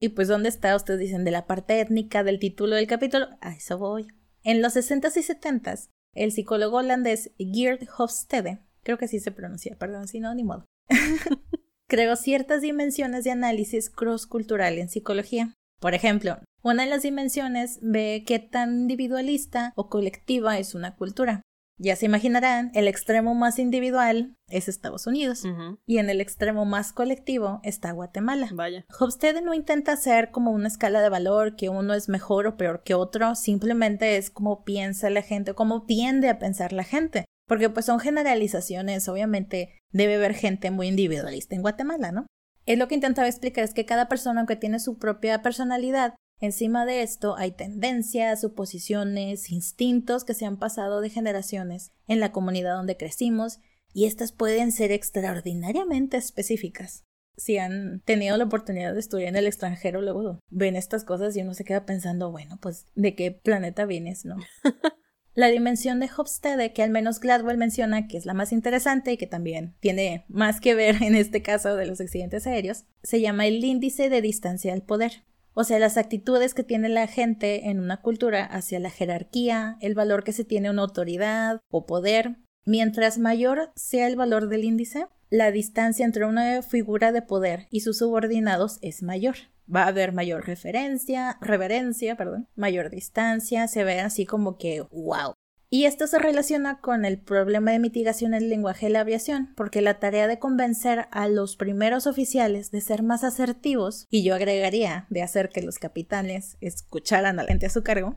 Y 0.00 0.10
pues, 0.10 0.26
¿dónde 0.26 0.48
está? 0.48 0.74
Ustedes 0.74 0.98
dicen 0.98 1.24
de 1.24 1.30
la 1.30 1.46
parte 1.46 1.80
étnica 1.80 2.24
del 2.24 2.40
título 2.40 2.74
del 2.74 2.88
capítulo. 2.88 3.28
A 3.40 3.52
eso 3.52 3.78
voy. 3.78 4.08
En 4.42 4.60
los 4.60 4.74
60s 4.74 5.16
y 5.16 5.22
70s, 5.22 5.88
el 6.16 6.32
psicólogo 6.32 6.78
holandés 6.78 7.30
Geert 7.38 7.88
Hofstede, 7.96 8.60
creo 8.82 8.98
que 8.98 9.04
así 9.04 9.20
se 9.20 9.30
pronuncia, 9.30 9.76
perdón, 9.78 10.08
si 10.08 10.20
no, 10.20 10.34
ni 10.34 10.44
modo, 10.44 10.64
creó 11.88 12.16
ciertas 12.16 12.62
dimensiones 12.62 13.24
de 13.24 13.30
análisis 13.30 13.90
cross-cultural 13.90 14.78
en 14.78 14.88
psicología. 14.88 15.54
Por 15.80 15.94
ejemplo, 15.94 16.38
una 16.62 16.84
de 16.84 16.90
las 16.90 17.02
dimensiones 17.02 17.78
ve 17.82 18.24
qué 18.26 18.38
tan 18.38 18.80
individualista 18.80 19.72
o 19.76 19.88
colectiva 19.88 20.58
es 20.58 20.74
una 20.74 20.96
cultura. 20.96 21.42
Ya 21.78 21.94
se 21.94 22.06
imaginarán, 22.06 22.70
el 22.74 22.88
extremo 22.88 23.34
más 23.34 23.58
individual 23.58 24.34
es 24.48 24.68
Estados 24.68 25.06
Unidos 25.06 25.44
y 25.84 25.98
en 25.98 26.08
el 26.08 26.22
extremo 26.22 26.64
más 26.64 26.92
colectivo 26.92 27.60
está 27.64 27.92
Guatemala. 27.92 28.48
Vaya. 28.54 28.86
Hofstede 28.98 29.42
no 29.42 29.52
intenta 29.52 29.92
hacer 29.92 30.30
como 30.30 30.52
una 30.52 30.68
escala 30.68 31.02
de 31.02 31.10
valor 31.10 31.54
que 31.54 31.68
uno 31.68 31.92
es 31.92 32.08
mejor 32.08 32.46
o 32.46 32.56
peor 32.56 32.82
que 32.82 32.94
otro, 32.94 33.34
simplemente 33.34 34.16
es 34.16 34.30
como 34.30 34.64
piensa 34.64 35.10
la 35.10 35.20
gente, 35.20 35.52
cómo 35.52 35.84
tiende 35.84 36.30
a 36.30 36.38
pensar 36.38 36.72
la 36.72 36.84
gente, 36.84 37.26
porque 37.46 37.68
pues 37.68 37.84
son 37.84 38.00
generalizaciones, 38.00 39.06
obviamente 39.08 39.78
debe 39.90 40.14
haber 40.14 40.32
gente 40.32 40.70
muy 40.70 40.88
individualista 40.88 41.54
en 41.54 41.62
Guatemala, 41.62 42.10
¿no? 42.10 42.26
Él 42.64 42.78
lo 42.78 42.88
que 42.88 42.94
intentaba 42.94 43.28
explicar 43.28 43.64
es 43.64 43.74
que 43.74 43.84
cada 43.84 44.08
persona, 44.08 44.40
aunque 44.40 44.56
tiene 44.56 44.80
su 44.80 44.98
propia 44.98 45.42
personalidad, 45.42 46.14
encima 46.40 46.86
de 46.86 47.02
esto 47.02 47.36
hay 47.36 47.52
tendencias, 47.52 48.40
suposiciones, 48.40 49.50
instintos 49.50 50.24
que 50.24 50.34
se 50.34 50.46
han 50.46 50.58
pasado 50.58 51.00
de 51.00 51.10
generaciones 51.10 51.92
en 52.06 52.20
la 52.20 52.32
comunidad 52.32 52.76
donde 52.76 52.96
crecimos 52.96 53.58
y 53.92 54.04
estas 54.04 54.32
pueden 54.32 54.72
ser 54.72 54.92
extraordinariamente 54.92 56.16
específicas. 56.16 57.04
Si 57.36 57.58
han 57.58 58.00
tenido 58.00 58.36
la 58.36 58.44
oportunidad 58.44 58.94
de 58.94 59.00
estudiar 59.00 59.28
en 59.28 59.36
el 59.36 59.46
extranjero, 59.46 60.00
luego 60.00 60.40
ven 60.48 60.76
estas 60.76 61.04
cosas 61.04 61.36
y 61.36 61.42
uno 61.42 61.54
se 61.54 61.64
queda 61.64 61.84
pensando, 61.84 62.30
bueno, 62.30 62.58
pues, 62.60 62.86
¿de 62.94 63.14
qué 63.14 63.30
planeta 63.30 63.84
vienes, 63.84 64.24
no? 64.24 64.36
La 65.36 65.48
dimensión 65.48 66.00
de 66.00 66.08
Hofstede, 66.16 66.72
que 66.72 66.82
al 66.82 66.88
menos 66.88 67.20
Gladwell 67.20 67.58
menciona 67.58 68.08
que 68.08 68.16
es 68.16 68.24
la 68.24 68.32
más 68.32 68.52
interesante 68.52 69.12
y 69.12 69.16
que 69.18 69.26
también 69.26 69.76
tiene 69.80 70.24
más 70.28 70.62
que 70.62 70.74
ver 70.74 71.02
en 71.02 71.14
este 71.14 71.42
caso 71.42 71.76
de 71.76 71.84
los 71.84 72.00
accidentes 72.00 72.46
aéreos, 72.46 72.86
se 73.02 73.20
llama 73.20 73.46
el 73.46 73.62
índice 73.62 74.08
de 74.08 74.22
distancia 74.22 74.72
al 74.72 74.80
poder. 74.80 75.24
O 75.58 75.64
sea, 75.64 75.78
las 75.78 75.96
actitudes 75.96 76.52
que 76.52 76.64
tiene 76.64 76.90
la 76.90 77.06
gente 77.06 77.70
en 77.70 77.80
una 77.80 78.02
cultura 78.02 78.44
hacia 78.44 78.78
la 78.78 78.90
jerarquía, 78.90 79.78
el 79.80 79.94
valor 79.94 80.22
que 80.22 80.32
se 80.32 80.44
tiene 80.44 80.68
una 80.68 80.82
autoridad 80.82 81.60
o 81.70 81.86
poder. 81.86 82.36
Mientras 82.66 83.16
mayor 83.16 83.72
sea 83.74 84.06
el 84.06 84.16
valor 84.16 84.50
del 84.50 84.64
índice, 84.64 85.06
la 85.30 85.50
distancia 85.50 86.04
entre 86.04 86.26
una 86.26 86.60
figura 86.60 87.10
de 87.10 87.22
poder 87.22 87.68
y 87.70 87.80
sus 87.80 87.96
subordinados 87.96 88.78
es 88.82 89.02
mayor. 89.02 89.36
Va 89.74 89.84
a 89.84 89.88
haber 89.88 90.12
mayor 90.12 90.46
referencia, 90.46 91.38
reverencia, 91.40 92.16
perdón, 92.16 92.48
mayor 92.54 92.90
distancia, 92.90 93.66
se 93.66 93.82
ve 93.82 94.00
así 94.00 94.26
como 94.26 94.58
que 94.58 94.82
wow, 94.82 95.32
y 95.76 95.84
esto 95.84 96.06
se 96.06 96.18
relaciona 96.18 96.80
con 96.80 97.04
el 97.04 97.18
problema 97.18 97.70
de 97.70 97.78
mitigación 97.78 98.32
en 98.32 98.44
el 98.44 98.48
lenguaje 98.48 98.86
de 98.86 98.92
la 98.92 99.00
aviación, 99.00 99.52
porque 99.56 99.82
la 99.82 99.98
tarea 99.98 100.26
de 100.26 100.38
convencer 100.38 101.06
a 101.10 101.28
los 101.28 101.56
primeros 101.56 102.06
oficiales 102.06 102.70
de 102.70 102.80
ser 102.80 103.02
más 103.02 103.24
asertivos, 103.24 104.06
y 104.08 104.22
yo 104.22 104.34
agregaría 104.34 105.04
de 105.10 105.20
hacer 105.20 105.50
que 105.50 105.60
los 105.60 105.78
capitanes 105.78 106.56
escucharan 106.62 107.38
a 107.38 107.42
la 107.42 107.48
gente 107.50 107.66
a 107.66 107.68
su 107.68 107.82
cargo, 107.82 108.16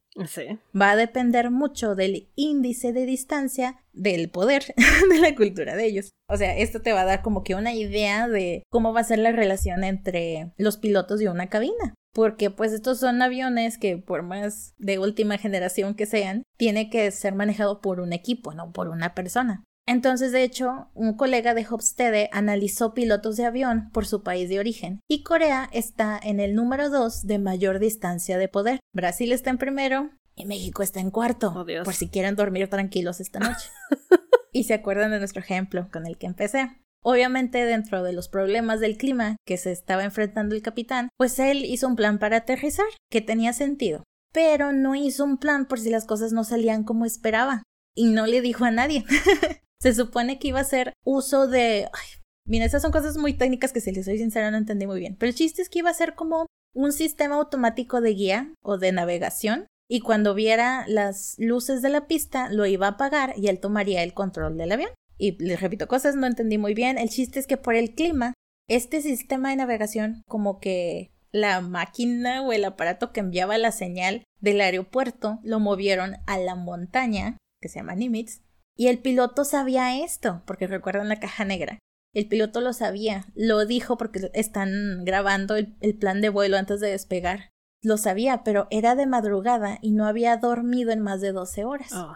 va 0.73 0.91
a 0.91 0.95
depender 0.95 1.51
mucho 1.51 1.95
del 1.95 2.29
índice 2.35 2.93
de 2.93 3.05
distancia 3.05 3.83
del 3.91 4.29
poder 4.29 4.63
de 5.09 5.19
la 5.19 5.35
cultura 5.35 5.75
de 5.75 5.85
ellos. 5.85 6.11
O 6.29 6.37
sea, 6.37 6.55
esto 6.55 6.81
te 6.81 6.93
va 6.93 7.01
a 7.01 7.05
dar 7.05 7.21
como 7.21 7.43
que 7.43 7.55
una 7.55 7.73
idea 7.73 8.29
de 8.29 8.63
cómo 8.69 8.93
va 8.93 9.01
a 9.01 9.03
ser 9.03 9.19
la 9.19 9.33
relación 9.33 9.83
entre 9.83 10.53
los 10.55 10.77
pilotos 10.77 11.19
de 11.19 11.27
una 11.27 11.49
cabina 11.49 11.93
porque 12.13 12.49
pues 12.49 12.73
estos 12.73 12.99
son 12.99 13.21
aviones 13.21 13.77
que 13.77 13.97
por 13.97 14.23
más 14.23 14.73
de 14.77 14.99
última 14.99 15.37
generación 15.37 15.95
que 15.95 16.05
sean, 16.05 16.43
tiene 16.57 16.89
que 16.89 17.09
ser 17.11 17.33
manejado 17.35 17.81
por 17.81 17.99
un 17.99 18.13
equipo, 18.13 18.53
no 18.53 18.71
por 18.71 18.87
una 18.89 19.13
persona. 19.13 19.63
Entonces, 19.89 20.31
de 20.31 20.43
hecho, 20.43 20.89
un 20.93 21.17
colega 21.17 21.55
de 21.55 21.65
Hofstede 21.67 22.29
analizó 22.31 22.93
pilotos 22.93 23.37
de 23.37 23.45
avión 23.45 23.89
por 23.91 24.05
su 24.05 24.21
país 24.21 24.47
de 24.47 24.59
origen 24.59 24.99
y 25.09 25.23
Corea 25.23 25.67
está 25.73 26.19
en 26.21 26.39
el 26.39 26.53
número 26.53 26.91
2 26.91 27.25
de 27.25 27.39
mayor 27.39 27.79
distancia 27.79 28.37
de 28.37 28.47
poder. 28.47 28.79
Brasil 28.93 29.31
está 29.31 29.49
en 29.49 29.57
primero 29.57 30.11
y 30.35 30.45
México 30.45 30.83
está 30.83 30.99
en 30.99 31.09
cuarto, 31.09 31.53
oh, 31.55 31.83
por 31.83 31.95
si 31.95 32.07
quieren 32.07 32.35
dormir 32.35 32.69
tranquilos 32.69 33.19
esta 33.19 33.39
noche. 33.39 33.69
y 34.53 34.65
se 34.65 34.75
acuerdan 34.75 35.09
de 35.09 35.17
nuestro 35.17 35.41
ejemplo 35.41 35.89
con 35.91 36.05
el 36.05 36.19
que 36.19 36.27
empecé. 36.27 36.69
Obviamente 37.03 37.63
dentro 37.65 38.03
de 38.03 38.13
los 38.13 38.27
problemas 38.27 38.79
del 38.79 38.97
clima 38.97 39.37
que 39.45 39.57
se 39.57 39.71
estaba 39.71 40.03
enfrentando 40.03 40.55
el 40.55 40.61
capitán, 40.61 41.09
pues 41.17 41.39
él 41.39 41.65
hizo 41.65 41.87
un 41.87 41.95
plan 41.95 42.19
para 42.19 42.37
aterrizar, 42.37 42.87
que 43.09 43.21
tenía 43.21 43.53
sentido, 43.53 44.03
pero 44.33 44.73
no 44.73 44.95
hizo 44.95 45.23
un 45.23 45.37
plan 45.37 45.65
por 45.65 45.79
si 45.79 45.89
las 45.89 46.05
cosas 46.05 46.33
no 46.33 46.43
salían 46.43 46.83
como 46.83 47.05
esperaba, 47.05 47.63
y 47.95 48.05
no 48.05 48.27
le 48.27 48.41
dijo 48.41 48.65
a 48.65 48.71
nadie. 48.71 49.05
se 49.81 49.93
supone 49.93 50.39
que 50.39 50.49
iba 50.49 50.59
a 50.59 50.63
hacer 50.63 50.93
uso 51.05 51.47
de... 51.47 51.89
Ay, 51.93 52.21
mira, 52.45 52.65
esas 52.65 52.81
son 52.81 52.91
cosas 52.91 53.17
muy 53.17 53.33
técnicas 53.33 53.73
que 53.73 53.81
si 53.81 53.91
les 53.91 54.05
soy 54.05 54.17
sincera 54.17 54.51
no 54.51 54.57
entendí 54.57 54.87
muy 54.87 54.99
bien, 54.99 55.15
pero 55.17 55.29
el 55.29 55.35
chiste 55.35 55.61
es 55.61 55.69
que 55.69 55.79
iba 55.79 55.89
a 55.89 55.93
ser 55.93 56.15
como 56.15 56.45
un 56.73 56.91
sistema 56.91 57.35
automático 57.35 58.01
de 58.01 58.13
guía 58.13 58.53
o 58.61 58.77
de 58.77 58.91
navegación 58.91 59.67
y 59.89 60.01
cuando 60.01 60.35
viera 60.35 60.85
las 60.87 61.35
luces 61.39 61.81
de 61.81 61.89
la 61.89 62.07
pista 62.07 62.49
lo 62.49 62.65
iba 62.65 62.87
a 62.87 62.91
apagar 62.91 63.33
y 63.37 63.47
él 63.47 63.59
tomaría 63.59 64.03
el 64.03 64.13
control 64.13 64.57
del 64.57 64.71
avión. 64.71 64.91
Y 65.19 65.37
les 65.43 65.61
repito, 65.61 65.87
cosas 65.87 66.15
no 66.15 66.25
entendí 66.25 66.57
muy 66.57 66.73
bien. 66.73 66.97
El 66.97 67.09
chiste 67.09 67.39
es 67.39 67.45
que 67.45 67.57
por 67.57 67.75
el 67.75 67.93
clima, 67.93 68.33
este 68.67 69.01
sistema 69.01 69.49
de 69.49 69.57
navegación, 69.57 70.23
como 70.27 70.59
que 70.59 71.11
la 71.31 71.61
máquina 71.61 72.41
o 72.41 72.53
el 72.53 72.65
aparato 72.65 73.11
que 73.11 73.19
enviaba 73.19 73.57
la 73.57 73.71
señal 73.71 74.23
del 74.39 74.61
aeropuerto, 74.61 75.39
lo 75.43 75.59
movieron 75.59 76.15
a 76.25 76.39
la 76.39 76.55
montaña, 76.55 77.37
que 77.61 77.69
se 77.69 77.79
llama 77.79 77.95
Nimitz, 77.95 78.41
y 78.75 78.87
el 78.87 78.99
piloto 78.99 79.43
sabía 79.43 80.01
esto, 80.03 80.41
porque 80.47 80.65
recuerdan 80.65 81.09
la 81.09 81.19
caja 81.19 81.43
negra. 81.43 81.79
El 82.13 82.27
piloto 82.27 82.61
lo 82.61 82.73
sabía, 82.73 83.25
lo 83.35 83.65
dijo 83.65 83.97
porque 83.97 84.31
están 84.33 85.03
grabando 85.03 85.57
el, 85.57 85.97
plan 85.99 86.21
de 86.21 86.29
vuelo 86.29 86.57
antes 86.57 86.79
de 86.79 86.89
despegar. 86.89 87.49
Lo 87.83 87.97
sabía, 87.97 88.43
pero 88.43 88.67
era 88.71 88.95
de 88.95 89.05
madrugada 89.05 89.77
y 89.81 89.91
no 89.91 90.05
había 90.05 90.37
dormido 90.37 90.91
en 90.91 91.01
más 91.01 91.21
de 91.21 91.33
12 91.33 91.65
horas. 91.65 91.91
Oh. 91.93 92.13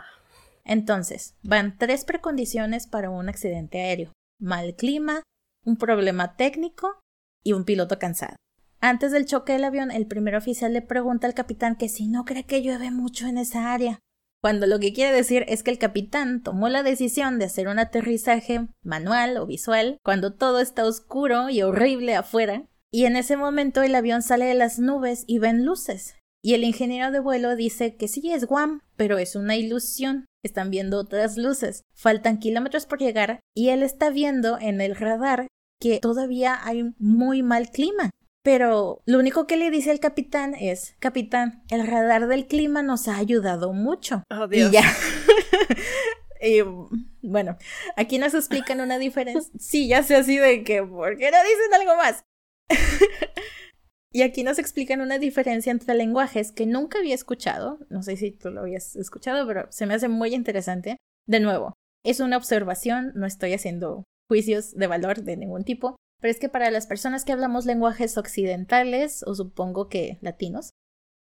Entonces, 0.65 1.35
van 1.43 1.77
tres 1.77 2.05
precondiciones 2.05 2.87
para 2.87 3.09
un 3.09 3.29
accidente 3.29 3.81
aéreo. 3.81 4.11
Mal 4.39 4.75
clima, 4.75 5.23
un 5.65 5.77
problema 5.77 6.35
técnico 6.35 6.99
y 7.43 7.53
un 7.53 7.65
piloto 7.65 7.99
cansado. 7.99 8.35
Antes 8.79 9.11
del 9.11 9.25
choque 9.25 9.53
del 9.53 9.63
avión, 9.63 9.91
el 9.91 10.07
primer 10.07 10.35
oficial 10.35 10.73
le 10.73 10.81
pregunta 10.81 11.27
al 11.27 11.33
capitán 11.33 11.77
que 11.77 11.89
si 11.89 12.07
no 12.07 12.25
cree 12.25 12.45
que 12.45 12.61
llueve 12.61 12.91
mucho 12.91 13.27
en 13.27 13.37
esa 13.37 13.73
área, 13.73 13.99
cuando 14.43 14.67
lo 14.67 14.77
que 14.77 14.91
quiere 14.91 15.15
decir 15.15 15.45
es 15.47 15.63
que 15.63 15.71
el 15.71 15.77
capitán 15.77 16.43
tomó 16.43 16.67
la 16.67 16.83
decisión 16.83 17.39
de 17.39 17.45
hacer 17.45 17.69
un 17.69 17.79
aterrizaje 17.79 18.67
manual 18.83 19.37
o 19.37 19.45
visual 19.45 19.99
cuando 20.03 20.33
todo 20.33 20.59
está 20.59 20.83
oscuro 20.83 21.49
y 21.49 21.61
horrible 21.61 22.13
afuera, 22.13 22.67
y 22.91 23.05
en 23.05 23.15
ese 23.15 23.37
momento 23.37 23.83
el 23.83 23.95
avión 23.95 24.21
sale 24.21 24.43
de 24.43 24.53
las 24.53 24.79
nubes 24.79 25.23
y 25.27 25.39
ven 25.39 25.63
luces. 25.63 26.15
Y 26.43 26.55
el 26.55 26.65
ingeniero 26.65 27.09
de 27.11 27.21
vuelo 27.21 27.55
dice 27.55 27.95
que 27.95 28.09
sí 28.09 28.33
es 28.33 28.43
Guam, 28.43 28.81
pero 28.97 29.17
es 29.17 29.37
una 29.37 29.55
ilusión. 29.55 30.25
Están 30.43 30.69
viendo 30.69 30.99
otras 30.99 31.37
luces. 31.37 31.83
Faltan 31.93 32.39
kilómetros 32.39 32.85
por 32.85 32.99
llegar 32.99 33.39
y 33.55 33.69
él 33.69 33.81
está 33.81 34.09
viendo 34.09 34.59
en 34.59 34.81
el 34.81 34.95
radar 34.95 35.47
que 35.79 35.99
todavía 35.99 36.59
hay 36.63 36.93
muy 36.97 37.43
mal 37.43 37.69
clima. 37.69 38.09
Pero 38.43 39.01
lo 39.05 39.19
único 39.19 39.47
que 39.47 39.55
le 39.55 39.71
dice 39.71 39.91
el 39.91 40.01
capitán 40.01 40.53
es, 40.53 40.95
capitán, 40.99 41.63
el 41.69 41.87
radar 41.87 42.27
del 42.27 42.45
clima 42.45 42.83
nos 42.83 43.07
ha 43.07 43.15
ayudado 43.15 43.71
mucho. 43.71 44.23
Oh, 44.29 44.47
Dios. 44.47 44.69
Y 44.69 44.73
ya. 44.73 44.83
y 46.41 46.61
bueno, 47.21 47.57
aquí 47.95 48.17
nos 48.17 48.33
explican 48.33 48.81
una 48.81 48.97
diferencia. 48.99 49.51
Sí, 49.57 49.87
ya 49.87 50.03
sé 50.03 50.15
así 50.15 50.37
de 50.37 50.63
que, 50.63 50.83
¿por 50.83 51.17
qué 51.17 51.31
no 51.31 51.37
dicen 51.37 51.73
algo 51.81 51.95
más? 51.95 52.25
Y 54.15 54.21
aquí 54.21 54.43
nos 54.43 54.59
explican 54.59 55.01
una 55.01 55.17
diferencia 55.17 55.71
entre 55.71 55.95
lenguajes 55.95 56.51
que 56.51 56.67
nunca 56.67 56.99
había 56.99 57.15
escuchado. 57.15 57.79
No 57.89 58.03
sé 58.03 58.15
si 58.15 58.31
tú 58.31 58.51
lo 58.51 58.61
habías 58.61 58.95
escuchado, 58.95 59.47
pero 59.47 59.71
se 59.71 59.87
me 59.87 59.95
hace 59.95 60.07
muy 60.07 60.35
interesante. 60.35 60.97
De 61.27 61.39
nuevo, 61.39 61.73
es 62.05 62.19
una 62.19 62.37
observación, 62.37 63.11
no 63.15 63.25
estoy 63.25 63.53
haciendo 63.53 64.03
juicios 64.29 64.75
de 64.75 64.87
valor 64.87 65.23
de 65.23 65.35
ningún 65.35 65.63
tipo, 65.63 65.95
pero 66.21 66.31
es 66.31 66.39
que 66.39 66.47
para 66.47 66.69
las 66.69 66.85
personas 66.85 67.25
que 67.25 67.31
hablamos 67.31 67.65
lenguajes 67.65 68.17
occidentales, 68.17 69.23
o 69.23 69.33
supongo 69.33 69.89
que 69.89 70.19
latinos, 70.21 70.69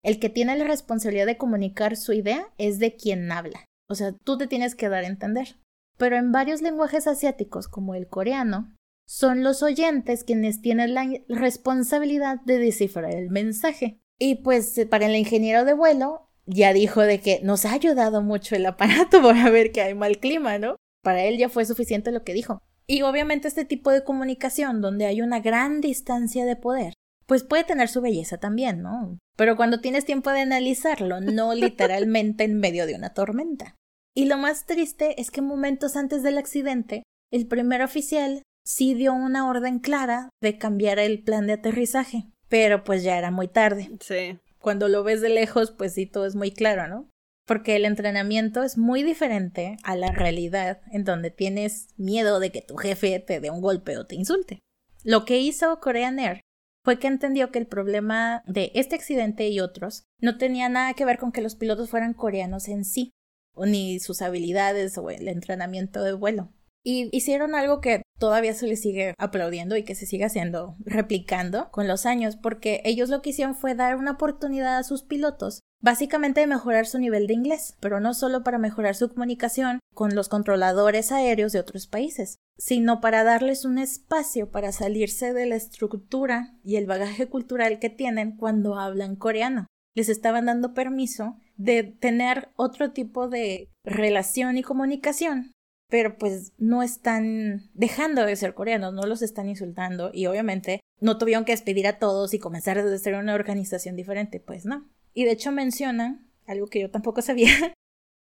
el 0.04 0.19
que 0.19 0.30
tiene 0.30 0.58
la 0.58 0.65
responsabilidad 0.65 1.28
de 1.28 1.38
comunicar 1.38 1.95
su 1.95 2.13
idea 2.13 2.52
es 2.58 2.80
de 2.80 2.95
quien 2.95 3.32
habla. 3.32 3.65
O 3.88 3.95
sea, 3.95 4.13
tú 4.23 4.38
te 4.38 4.47
tienes 4.47 4.75
que 4.75 4.89
dar 4.89 5.04
a 5.04 5.08
entender. 5.08 5.58
Pero 5.97 6.15
en 6.15 6.32
varios 6.32 6.62
lenguajes 6.62 7.08
asiáticos, 7.08 7.67
como 7.67 7.93
el 7.93 8.08
coreano, 8.08 8.73
son 9.10 9.41
los 9.41 9.63
oyentes 9.63 10.24
quienes 10.24 10.62
tienen 10.62 10.93
la 10.93 11.04
responsabilidad 11.30 12.41
de 12.45 12.60
descifrar 12.60 13.12
el 13.12 13.32
mensaje. 13.32 14.00
Y 14.19 14.36
pues 14.36 14.78
eh, 14.78 14.86
para 14.86 15.08
el 15.08 15.15
ingeniero 15.15 15.65
de 15.65 15.74
vuelo 15.74 16.30
ya 16.45 16.74
dijo 16.74 17.02
de 17.02 17.19
que 17.19 17.39
nos 17.41 17.65
ha 17.65 17.74
ayudado 17.74 18.22
mucho 18.22 18.56
el 18.56 18.67
aparato 18.67 19.19
para 19.24 19.50
ver 19.50 19.72
que 19.72 19.82
hay 19.82 19.95
mal 19.95 20.19
clima, 20.19 20.60
¿no? 20.60 20.76
Para 21.02 21.24
él 21.24 21.39
ya 21.39 21.50
fue 21.50 21.65
suficiente 21.65 22.12
lo 22.12 22.24
que 22.24 22.34
dijo. 22.34 22.62
Y 22.86 23.02
obviamente 23.02 23.48
este 23.48 23.65
tipo 23.65 23.89
de 23.89 24.04
comunicación 24.04 24.80
donde 24.80 25.08
hay 25.08 25.24
una 25.24 25.39
gran 25.39 25.82
distancia 25.82 26.45
de 26.45 26.56
poder, 26.56 26.93
pues 27.26 27.43
puede 27.43 27.63
tener 27.63 27.89
su 27.89 28.02
belleza 28.02 28.38
también, 28.38 28.84
¿no? 28.84 29.17
Pero 29.36 29.56
cuando 29.56 29.82
tienes 29.82 30.06
tiempo 30.06 30.30
de 30.30 30.41
analizarlo, 30.41 31.19
no 31.19 31.54
literalmente 31.56 32.43
en 32.43 32.60
medio 32.60 32.86
de 32.86 32.93
una 32.93 33.15
tormenta. 33.15 33.74
Y 34.13 34.26
lo 34.26 34.38
más 34.38 34.67
triste 34.67 35.19
es 35.19 35.32
que 35.32 35.41
momentos 35.41 35.95
antes 35.95 36.22
del 36.22 36.38
accidente, 36.38 37.02
el 37.32 37.48
primer 37.48 37.82
oficial 37.82 38.43
sí 38.63 38.93
dio 38.93 39.13
una 39.13 39.48
orden 39.48 39.80
clara 39.80 40.30
de 40.41 40.58
cambiar 40.58 41.00
el 41.00 41.24
plan 41.24 41.48
de 41.48 41.54
aterrizaje, 41.54 42.26
pero 42.48 42.84
pues 42.84 43.04
ya 43.04 43.17
era 43.17 43.32
muy 43.32 43.48
tarde. 43.48 43.89
Sí. 44.02 44.39
Cuando 44.60 44.88
lo 44.88 45.04
ves 45.04 45.22
de 45.22 45.30
lejos, 45.30 45.72
pues 45.72 45.93
sí, 45.93 46.06
todo 46.06 46.26
es 46.26 46.36
muy 46.36 46.52
claro, 46.52 46.88
¿no? 46.88 47.10
Porque 47.45 47.76
el 47.76 47.86
entrenamiento 47.86 48.63
es 48.63 48.78
muy 48.78 49.04
diferente 49.04 49.78
a 49.84 49.95
la 49.95 50.12
realidad 50.12 50.82
en 50.91 51.04
donde 51.04 51.32
tienes 51.32 51.88
miedo 51.98 52.39
de 52.39 52.52
que 52.52 52.62
tu 52.62 52.76
jefe 52.76 53.19
te 53.19 53.39
dé 53.39 53.50
un 53.50 53.62
golpe 53.62 53.98
o 53.98 54.06
te 54.06 54.15
insulte. 54.15 54.60
Lo 55.04 55.26
que 55.26 55.39
hizo 55.39 55.80
Korean 55.80 56.19
Air 56.19 56.41
fue 56.84 57.00
que 57.00 57.08
entendió 57.08 57.52
que 57.52 57.60
el 57.60 57.67
problema 57.67 58.43
de 58.45 58.72
este 58.76 58.95
accidente 58.95 59.48
y 59.50 59.60
otros 59.60 60.04
no 60.22 60.38
tenía 60.38 60.69
nada 60.69 60.93
que 60.93 61.06
ver 61.06 61.17
con 61.17 61.32
que 61.32 61.41
los 61.41 61.56
pilotos 61.56 61.89
fueran 61.89 62.13
coreanos 62.13 62.67
en 62.67 62.86
sí, 62.86 63.12
o 63.56 63.65
ni 63.65 64.00
sus 64.00 64.22
habilidades 64.22 64.98
o 64.98 65.10
el 65.10 65.28
entrenamiento 65.28 66.04
de 66.04 66.13
vuelo. 66.13 66.52
Y 66.84 67.10
hicieron 67.15 67.56
algo 67.56 67.82
que 67.82 68.02
todavía 68.20 68.54
se 68.54 68.68
les 68.68 68.82
sigue 68.82 69.13
aplaudiendo 69.18 69.76
y 69.78 69.84
que 69.84 69.96
se 69.96 70.06
sigue 70.06 70.26
haciendo, 70.26 70.76
replicando 70.80 71.70
con 71.72 71.88
los 71.88 72.06
años, 72.06 72.36
porque 72.36 72.82
ellos 72.86 73.10
lo 73.10 73.22
que 73.22 73.32
hicieron 73.32 73.56
fue 73.56 73.76
dar 73.76 73.96
una 73.98 74.12
oportunidad 74.12 74.78
a 74.78 74.84
sus 74.84 75.04
pilotos 75.04 75.62
básicamente 75.82 76.42
de 76.42 76.48
mejorar 76.48 76.86
su 76.86 77.00
nivel 77.00 77.28
de 77.28 77.34
inglés, 77.34 77.76
pero 77.80 78.00
no 78.00 78.13
solo 78.13 78.44
para 78.44 78.58
mejorar 78.58 78.96
su 78.96 79.10
comunicación 79.10 79.80
con 79.94 80.15
los 80.15 80.30
controladores 80.30 81.12
aéreos 81.12 81.52
de 81.52 81.60
otros 81.60 81.88
países, 81.88 82.38
sino 82.58 83.02
para 83.02 83.24
darles 83.24 83.65
un 83.65 83.78
espacio 83.78 84.52
para 84.52 84.72
salirse 84.72 85.34
de 85.34 85.46
la 85.46 85.56
estructura 85.56 86.54
y 86.63 86.76
el 86.76 86.86
bagaje 86.86 87.28
cultural 87.28 87.80
que 87.80 87.89
tienen 87.89 88.36
cuando 88.36 88.78
hablan 88.78 89.15
coreano. 89.15 89.68
Les 89.96 90.10
estaban 90.10 90.46
dando 90.46 90.74
permiso 90.74 91.38
de 91.56 91.84
tener 91.84 92.50
otro 92.56 92.92
tipo 92.92 93.28
de 93.28 93.70
relación 93.84 94.58
y 94.58 94.63
comunicación 94.63 95.52
pero 95.89 96.17
pues 96.17 96.54
no 96.58 96.84
están 96.84 97.69
dejando 97.73 98.23
de 98.23 98.36
ser 98.36 98.54
coreanos, 98.54 98.93
no 98.93 99.04
los 99.04 99.21
están 99.21 99.49
insultando 99.49 100.12
y 100.13 100.28
obviamente 100.28 100.80
no 101.02 101.17
tuvieron 101.17 101.45
que 101.45 101.54
despedir 101.54 101.88
a 101.88 101.97
todos 101.97 102.34
y 102.34 102.39
comenzar 102.39 102.82
desde 102.82 102.99
ser 102.99 103.15
una 103.15 103.34
organización 103.34 103.95
diferente, 103.95 104.39
pues 104.39 104.65
no. 104.65 104.88
Y 105.13 105.25
de 105.25 105.32
hecho 105.32 105.52
mencionan 105.52 106.30
algo 106.45 106.67
que 106.67 106.80
yo 106.80 106.91
tampoco 106.91 107.21
sabía, 107.21 107.49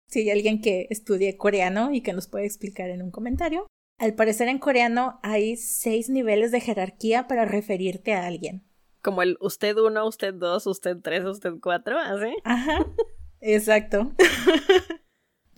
si 0.10 0.22
hay 0.22 0.32
alguien 0.32 0.62
que 0.62 0.88
estudie 0.90 1.38
coreano 1.38 1.94
y 1.94 2.02
que 2.02 2.14
nos 2.14 2.28
puede 2.28 2.46
explicar 2.46 2.90
en 2.90 3.02
un 3.02 3.12
comentario. 3.12 3.68
Al 4.00 4.14
parecer 4.14 4.48
en 4.48 4.60
coreano 4.60 5.20
hay 5.24 5.58
seis 5.58 6.10
niveles 6.10 6.52
de 6.52 6.62
jerarquía 6.62 7.28
para 7.28 7.46
referirte 7.46 8.14
a 8.14 8.28
alguien. 8.28 8.64
Como 9.02 9.22
el 9.22 9.38
usted 9.42 9.76
uno, 9.78 10.08
usted 10.08 10.34
dos, 10.34 10.68
usted 10.68 10.98
tres, 11.02 11.26
usted 11.26 11.54
cuatro, 11.62 11.98
así. 12.00 12.34
Ajá. 12.44 12.86
Exacto. 13.42 14.14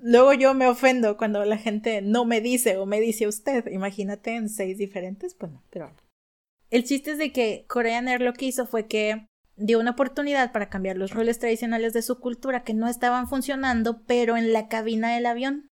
Luego 0.01 0.33
yo 0.33 0.53
me 0.53 0.67
ofendo 0.67 1.17
cuando 1.17 1.43
la 1.45 1.57
gente 1.57 2.01
no 2.01 2.25
me 2.25 2.41
dice 2.41 2.77
o 2.77 2.85
me 2.85 2.99
dice 2.99 3.27
usted. 3.27 3.67
Imagínate 3.71 4.35
en 4.35 4.49
seis 4.49 4.77
diferentes, 4.77 5.35
pues 5.35 5.51
no, 5.51 5.63
pero 5.69 5.93
El 6.69 6.83
chiste 6.83 7.11
es 7.11 7.17
de 7.17 7.31
que 7.31 7.65
Korean 7.67 8.07
Air 8.07 8.21
lo 8.21 8.33
que 8.33 8.45
hizo 8.45 8.65
fue 8.65 8.87
que 8.87 9.25
dio 9.55 9.79
una 9.79 9.91
oportunidad 9.91 10.51
para 10.51 10.69
cambiar 10.69 10.97
los 10.97 11.11
roles 11.11 11.39
tradicionales 11.39 11.93
de 11.93 12.01
su 12.01 12.19
cultura 12.19 12.63
que 12.63 12.73
no 12.73 12.87
estaban 12.87 13.27
funcionando, 13.27 14.03
pero 14.05 14.37
en 14.37 14.53
la 14.53 14.67
cabina 14.69 15.13
del 15.13 15.25
avión. 15.25 15.67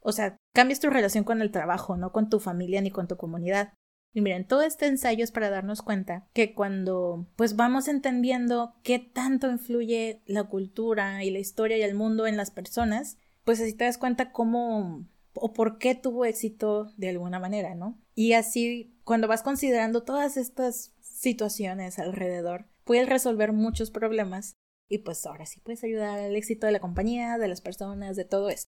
O 0.00 0.12
sea, 0.12 0.36
cambias 0.54 0.80
tu 0.80 0.88
relación 0.90 1.24
con 1.24 1.42
el 1.42 1.50
trabajo, 1.50 1.96
no 1.96 2.12
con 2.12 2.30
tu 2.30 2.40
familia 2.40 2.80
ni 2.80 2.90
con 2.90 3.08
tu 3.08 3.16
comunidad. 3.16 3.74
Y 4.14 4.22
miren, 4.22 4.46
todo 4.46 4.62
este 4.62 4.86
ensayo 4.86 5.22
es 5.22 5.32
para 5.32 5.50
darnos 5.50 5.82
cuenta 5.82 6.28
que 6.32 6.54
cuando 6.54 7.28
pues 7.36 7.56
vamos 7.56 7.88
entendiendo 7.88 8.74
qué 8.82 8.98
tanto 8.98 9.50
influye 9.50 10.22
la 10.24 10.44
cultura 10.44 11.22
y 11.24 11.30
la 11.30 11.38
historia 11.38 11.76
y 11.76 11.82
el 11.82 11.94
mundo 11.94 12.26
en 12.26 12.38
las 12.38 12.50
personas, 12.50 13.18
pues 13.48 13.62
así 13.62 13.72
te 13.72 13.84
das 13.84 13.96
cuenta 13.96 14.30
cómo 14.30 15.08
o 15.32 15.54
por 15.54 15.78
qué 15.78 15.94
tuvo 15.94 16.26
éxito 16.26 16.92
de 16.98 17.08
alguna 17.08 17.40
manera, 17.40 17.74
¿no? 17.74 17.98
Y 18.14 18.34
así, 18.34 18.94
cuando 19.04 19.26
vas 19.26 19.42
considerando 19.42 20.02
todas 20.02 20.36
estas 20.36 20.92
situaciones 21.00 21.98
alrededor, 21.98 22.66
puedes 22.84 23.08
resolver 23.08 23.54
muchos 23.54 23.90
problemas 23.90 24.52
y 24.86 24.98
pues 24.98 25.24
ahora 25.24 25.46
sí 25.46 25.60
puedes 25.60 25.82
ayudar 25.82 26.18
al 26.18 26.36
éxito 26.36 26.66
de 26.66 26.72
la 26.72 26.80
compañía, 26.80 27.38
de 27.38 27.48
las 27.48 27.62
personas, 27.62 28.16
de 28.16 28.26
todo 28.26 28.50
esto. 28.50 28.70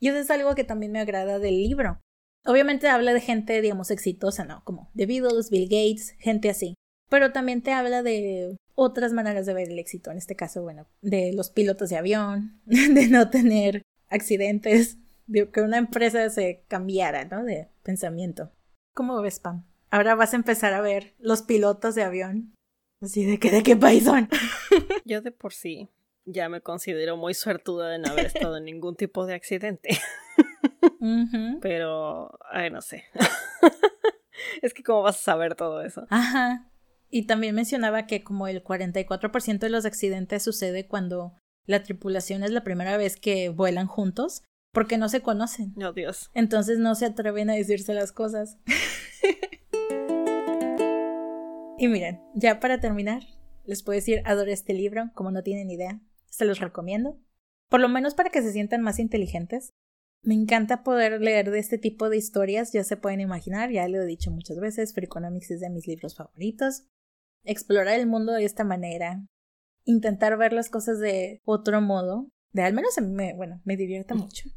Y 0.00 0.08
eso 0.08 0.16
es 0.16 0.30
algo 0.30 0.54
que 0.54 0.64
también 0.64 0.92
me 0.92 1.00
agrada 1.00 1.38
del 1.38 1.58
libro, 1.58 2.00
Obviamente 2.46 2.88
habla 2.88 3.12
de 3.12 3.20
gente, 3.20 3.60
digamos, 3.60 3.90
exitosa, 3.90 4.46
¿no? 4.46 4.62
Como 4.64 4.88
The 4.94 5.04
Beatles, 5.04 5.50
Bill 5.50 5.64
Gates, 5.68 6.14
gente 6.20 6.48
así. 6.48 6.74
Pero 7.10 7.32
también 7.32 7.60
te 7.60 7.72
habla 7.72 8.02
de 8.02 8.56
otras 8.74 9.12
maneras 9.12 9.44
de 9.44 9.52
ver 9.52 9.68
el 9.68 9.78
éxito. 9.78 10.10
En 10.10 10.16
este 10.16 10.36
caso, 10.36 10.62
bueno, 10.62 10.86
de 11.02 11.32
los 11.34 11.50
pilotos 11.50 11.90
de 11.90 11.96
avión, 11.96 12.62
de 12.64 13.08
no 13.08 13.28
tener 13.28 13.82
accidentes, 14.08 14.98
de 15.26 15.50
que 15.50 15.60
una 15.60 15.78
empresa 15.78 16.28
se 16.30 16.64
cambiara, 16.68 17.24
¿no? 17.24 17.44
De 17.44 17.68
pensamiento. 17.82 18.52
¿Cómo 18.94 19.20
ves, 19.20 19.40
Pam? 19.40 19.64
Ahora 19.90 20.14
vas 20.14 20.32
a 20.32 20.36
empezar 20.36 20.72
a 20.72 20.80
ver 20.80 21.14
los 21.18 21.42
pilotos 21.42 21.94
de 21.94 22.02
avión. 22.02 22.54
Así 23.00 23.24
de 23.24 23.38
que 23.38 23.50
de 23.50 23.62
qué 23.62 23.76
país 23.76 24.04
son. 24.04 24.28
Yo 25.04 25.20
de 25.20 25.32
por 25.32 25.52
sí 25.52 25.90
ya 26.26 26.48
me 26.48 26.60
considero 26.60 27.16
muy 27.16 27.34
suertuda 27.34 27.88
de 27.88 27.98
no 27.98 28.08
haber 28.08 28.26
estado 28.26 28.58
en 28.58 28.64
ningún 28.64 28.96
tipo 28.96 29.26
de 29.26 29.34
accidente. 29.34 29.90
Pero, 31.62 32.36
ay, 32.50 32.70
no 32.70 32.82
sé. 32.82 33.04
es 34.62 34.74
que 34.74 34.82
cómo 34.82 35.02
vas 35.02 35.16
a 35.20 35.22
saber 35.22 35.54
todo 35.54 35.82
eso. 35.82 36.06
Ajá. 36.10 36.68
Y 37.08 37.26
también 37.26 37.54
mencionaba 37.54 38.06
que 38.06 38.24
como 38.24 38.48
el 38.48 38.62
44% 38.62 39.58
de 39.58 39.70
los 39.70 39.86
accidentes 39.86 40.42
sucede 40.42 40.88
cuando 40.88 41.34
la 41.66 41.82
tripulación 41.82 42.44
es 42.44 42.50
la 42.50 42.64
primera 42.64 42.96
vez 42.96 43.16
que 43.16 43.48
vuelan 43.48 43.86
juntos 43.86 44.42
porque 44.72 44.98
no 44.98 45.08
se 45.08 45.20
conocen. 45.20 45.74
Oh, 45.82 45.92
Dios. 45.92 46.30
Entonces 46.34 46.78
no 46.78 46.94
se 46.94 47.06
atreven 47.06 47.50
a 47.50 47.54
decirse 47.54 47.94
las 47.94 48.12
cosas. 48.12 48.58
y 51.78 51.88
miren, 51.88 52.20
ya 52.34 52.60
para 52.60 52.78
terminar, 52.78 53.22
les 53.64 53.82
puedo 53.82 53.96
decir, 53.96 54.22
adoro 54.24 54.50
este 54.50 54.74
libro, 54.74 55.10
como 55.14 55.30
no 55.30 55.42
tienen 55.42 55.70
idea. 55.70 56.00
Se 56.28 56.44
los 56.44 56.60
recomiendo. 56.60 57.18
Por 57.68 57.80
lo 57.80 57.88
menos 57.88 58.14
para 58.14 58.30
que 58.30 58.42
se 58.42 58.52
sientan 58.52 58.82
más 58.82 58.98
inteligentes. 58.98 59.72
Me 60.22 60.34
encanta 60.34 60.82
poder 60.82 61.20
leer 61.20 61.50
de 61.50 61.58
este 61.58 61.78
tipo 61.78 62.10
de 62.10 62.16
historias, 62.16 62.72
ya 62.72 62.84
se 62.84 62.96
pueden 62.96 63.20
imaginar, 63.20 63.70
ya 63.70 63.88
lo 63.88 64.02
he 64.02 64.06
dicho 64.06 64.30
muchas 64.30 64.58
veces, 64.58 64.92
Freakonomics 64.92 65.52
es 65.52 65.60
de 65.60 65.70
mis 65.70 65.86
libros 65.86 66.16
favoritos. 66.16 66.84
Explorar 67.44 67.98
el 67.98 68.08
mundo 68.08 68.32
de 68.32 68.44
esta 68.44 68.64
manera, 68.64 69.24
intentar 69.86 70.36
ver 70.36 70.52
las 70.52 70.68
cosas 70.68 70.98
de 70.98 71.40
otro 71.44 71.80
modo, 71.80 72.28
de 72.52 72.62
al 72.62 72.74
menos 72.74 72.98
a 72.98 73.00
mí 73.00 73.12
me, 73.12 73.34
bueno, 73.34 73.62
me 73.64 73.76
divierta 73.76 74.14
mucho. 74.14 74.48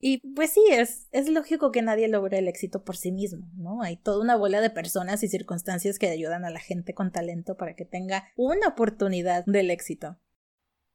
Y 0.00 0.18
pues 0.34 0.52
sí, 0.52 0.62
es, 0.70 1.08
es 1.10 1.28
lógico 1.28 1.72
que 1.72 1.82
nadie 1.82 2.06
logre 2.06 2.38
el 2.38 2.46
éxito 2.46 2.84
por 2.84 2.96
sí 2.96 3.10
mismo, 3.10 3.50
¿no? 3.56 3.82
Hay 3.82 3.96
toda 3.96 4.22
una 4.22 4.36
bola 4.36 4.60
de 4.60 4.70
personas 4.70 5.24
y 5.24 5.28
circunstancias 5.28 5.98
que 5.98 6.08
ayudan 6.08 6.44
a 6.44 6.50
la 6.50 6.60
gente 6.60 6.94
con 6.94 7.10
talento 7.10 7.56
para 7.56 7.74
que 7.74 7.84
tenga 7.84 8.28
una 8.36 8.68
oportunidad 8.68 9.44
del 9.46 9.72
éxito. 9.72 10.20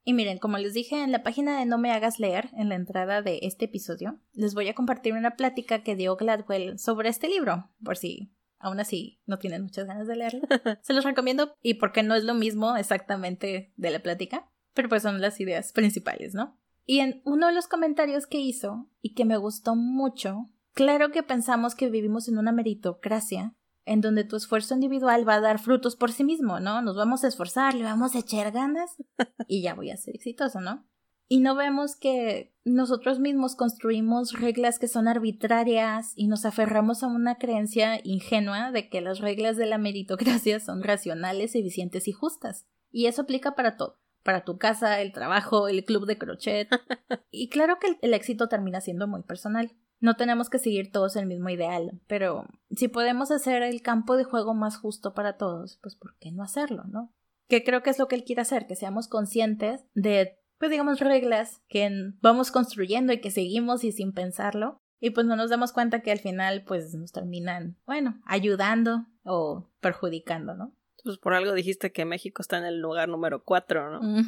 Y 0.05 0.13
miren, 0.13 0.37
como 0.37 0.57
les 0.57 0.73
dije 0.73 1.03
en 1.03 1.11
la 1.11 1.23
página 1.23 1.59
de 1.59 1.65
No 1.65 1.77
me 1.77 1.91
hagas 1.91 2.19
leer, 2.19 2.49
en 2.53 2.69
la 2.69 2.75
entrada 2.75 3.21
de 3.21 3.39
este 3.41 3.65
episodio, 3.65 4.19
les 4.33 4.53
voy 4.53 4.69
a 4.69 4.73
compartir 4.73 5.13
una 5.13 5.35
plática 5.35 5.83
que 5.83 5.97
dio 5.97 6.15
Gladwell 6.15 6.79
sobre 6.79 7.09
este 7.09 7.27
libro, 7.27 7.69
por 7.83 7.97
si 7.97 8.33
aún 8.63 8.79
así 8.79 9.19
no 9.25 9.37
tienen 9.37 9.61
muchas 9.61 9.85
ganas 9.85 10.07
de 10.07 10.15
leerlo. 10.15 10.41
Se 10.81 10.93
los 10.93 11.03
recomiendo 11.03 11.53
y 11.61 11.75
porque 11.75 12.01
no 12.01 12.15
es 12.15 12.23
lo 12.23 12.33
mismo 12.33 12.75
exactamente 12.75 13.73
de 13.75 13.91
la 13.91 13.99
plática, 13.99 14.49
pero 14.73 14.89
pues 14.89 15.03
son 15.03 15.21
las 15.21 15.39
ideas 15.39 15.71
principales, 15.73 16.33
¿no? 16.33 16.57
Y 16.85 16.99
en 16.99 17.21
uno 17.25 17.47
de 17.47 17.53
los 17.53 17.67
comentarios 17.67 18.25
que 18.25 18.39
hizo, 18.39 18.89
y 19.01 19.13
que 19.13 19.25
me 19.25 19.37
gustó 19.37 19.75
mucho, 19.75 20.49
claro 20.73 21.11
que 21.11 21.23
pensamos 21.23 21.75
que 21.75 21.89
vivimos 21.89 22.27
en 22.27 22.37
una 22.37 22.51
meritocracia, 22.51 23.55
en 23.85 24.01
donde 24.01 24.23
tu 24.23 24.35
esfuerzo 24.35 24.73
individual 24.73 25.27
va 25.27 25.35
a 25.35 25.41
dar 25.41 25.59
frutos 25.59 25.95
por 25.95 26.11
sí 26.11 26.23
mismo, 26.23 26.59
¿no? 26.59 26.81
Nos 26.81 26.95
vamos 26.95 27.23
a 27.23 27.27
esforzar, 27.27 27.73
le 27.73 27.83
vamos 27.83 28.15
a 28.15 28.19
echar 28.19 28.51
ganas 28.51 28.95
y 29.47 29.61
ya 29.61 29.75
voy 29.75 29.91
a 29.91 29.97
ser 29.97 30.15
exitoso, 30.15 30.61
¿no? 30.61 30.85
Y 31.27 31.39
no 31.39 31.55
vemos 31.55 31.95
que 31.95 32.53
nosotros 32.65 33.19
mismos 33.19 33.55
construimos 33.55 34.33
reglas 34.33 34.79
que 34.79 34.87
son 34.87 35.07
arbitrarias 35.07 36.13
y 36.15 36.27
nos 36.27 36.45
aferramos 36.45 37.03
a 37.03 37.07
una 37.07 37.35
creencia 37.35 37.99
ingenua 38.03 38.71
de 38.71 38.89
que 38.89 39.01
las 39.01 39.19
reglas 39.19 39.57
de 39.57 39.65
la 39.65 39.77
meritocracia 39.77 40.59
son 40.59 40.83
racionales, 40.83 41.55
eficientes 41.55 42.07
y 42.07 42.11
justas. 42.11 42.65
Y 42.91 43.07
eso 43.07 43.23
aplica 43.23 43.55
para 43.55 43.75
todo, 43.75 43.99
para 44.23 44.45
tu 44.45 44.57
casa, 44.57 45.01
el 45.01 45.11
trabajo, 45.11 45.67
el 45.67 45.83
club 45.83 46.05
de 46.05 46.17
crochet. 46.17 46.69
Y 47.35 47.49
claro 47.49 47.79
que 47.79 47.97
el 48.01 48.13
éxito 48.13 48.47
termina 48.47 48.79
siendo 48.79 49.07
muy 49.07 49.23
personal. 49.23 49.71
No 49.99 50.15
tenemos 50.15 50.49
que 50.49 50.59
seguir 50.59 50.91
todos 50.91 51.15
el 51.15 51.25
mismo 51.25 51.49
ideal, 51.49 51.99
pero 52.07 52.45
si 52.75 52.89
podemos 52.89 53.31
hacer 53.31 53.63
el 53.63 53.81
campo 53.81 54.17
de 54.17 54.23
juego 54.23 54.53
más 54.53 54.77
justo 54.77 55.13
para 55.13 55.37
todos, 55.37 55.79
pues 55.81 55.95
¿por 55.95 56.15
qué 56.19 56.31
no 56.31 56.43
hacerlo, 56.43 56.83
no? 56.83 57.11
Que 57.47 57.63
creo 57.63 57.81
que 57.81 57.89
es 57.89 57.97
lo 57.97 58.07
que 58.07 58.15
él 58.15 58.23
quiere 58.23 58.41
hacer, 58.41 58.67
que 58.67 58.75
seamos 58.75 59.07
conscientes 59.07 59.85
de, 59.95 60.37
pues 60.63 60.71
digamos, 60.71 61.01
reglas 61.01 61.61
que 61.67 61.91
vamos 62.21 62.49
construyendo 62.49 63.11
y 63.11 63.19
que 63.19 63.31
seguimos 63.31 63.83
y 63.83 63.91
sin 63.91 64.13
pensarlo, 64.13 64.77
y 65.01 65.09
pues 65.09 65.27
no 65.27 65.35
nos 65.35 65.49
damos 65.49 65.73
cuenta 65.73 66.01
que 66.01 66.09
al 66.09 66.19
final 66.19 66.63
pues 66.65 66.93
nos 66.93 67.11
terminan, 67.11 67.77
bueno, 67.85 68.21
ayudando 68.25 69.05
o 69.25 69.69
perjudicando, 69.81 70.53
¿no? 70.53 70.73
Pues 71.03 71.17
por 71.17 71.33
algo 71.33 71.51
dijiste 71.51 71.91
que 71.91 72.05
México 72.05 72.41
está 72.41 72.59
en 72.59 72.63
el 72.63 72.79
lugar 72.79 73.09
número 73.09 73.43
cuatro, 73.43 73.91
¿no? 73.91 74.23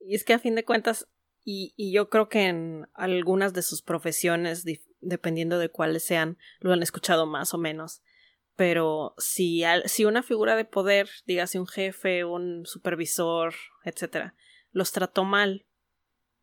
Y 0.00 0.16
es 0.16 0.24
que 0.24 0.34
a 0.34 0.40
fin 0.40 0.56
de 0.56 0.64
cuentas, 0.64 1.06
y, 1.44 1.72
y, 1.76 1.92
yo 1.92 2.10
creo 2.10 2.28
que 2.28 2.48
en 2.48 2.88
algunas 2.92 3.54
de 3.54 3.62
sus 3.62 3.80
profesiones 3.80 4.64
dependiendo 5.00 5.60
de 5.60 5.68
cuáles 5.68 6.02
sean, 6.02 6.36
lo 6.58 6.72
han 6.72 6.82
escuchado 6.82 7.26
más 7.26 7.54
o 7.54 7.58
menos. 7.58 8.02
Pero 8.56 9.14
si, 9.18 9.62
si 9.84 10.04
una 10.04 10.24
figura 10.24 10.56
de 10.56 10.64
poder, 10.64 11.08
dígase 11.26 11.60
un 11.60 11.68
jefe, 11.68 12.24
un 12.24 12.66
supervisor, 12.66 13.54
etcétera, 13.84 14.34
los 14.72 14.92
trató 14.92 15.24
mal, 15.24 15.66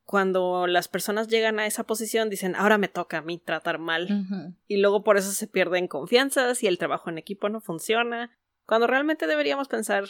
cuando 0.05 0.67
las 0.67 0.87
personas 0.87 1.27
llegan 1.27 1.59
a 1.59 1.65
esa 1.65 1.83
posición 1.83 2.29
dicen 2.29 2.55
ahora 2.55 2.77
me 2.77 2.87
toca 2.87 3.17
a 3.17 3.21
mí 3.21 3.39
tratar 3.39 3.77
mal 3.77 4.55
y 4.65 4.77
luego 4.77 5.03
por 5.03 5.17
eso 5.17 5.31
se 5.31 5.47
pierden 5.47 5.89
confianzas 5.89 6.63
y 6.63 6.67
el 6.67 6.77
trabajo 6.77 7.09
en 7.09 7.17
equipo 7.17 7.49
no 7.49 7.59
funciona. 7.59 8.31
Cuando 8.65 8.87
realmente 8.87 9.27
deberíamos 9.27 9.67
pensar 9.67 10.05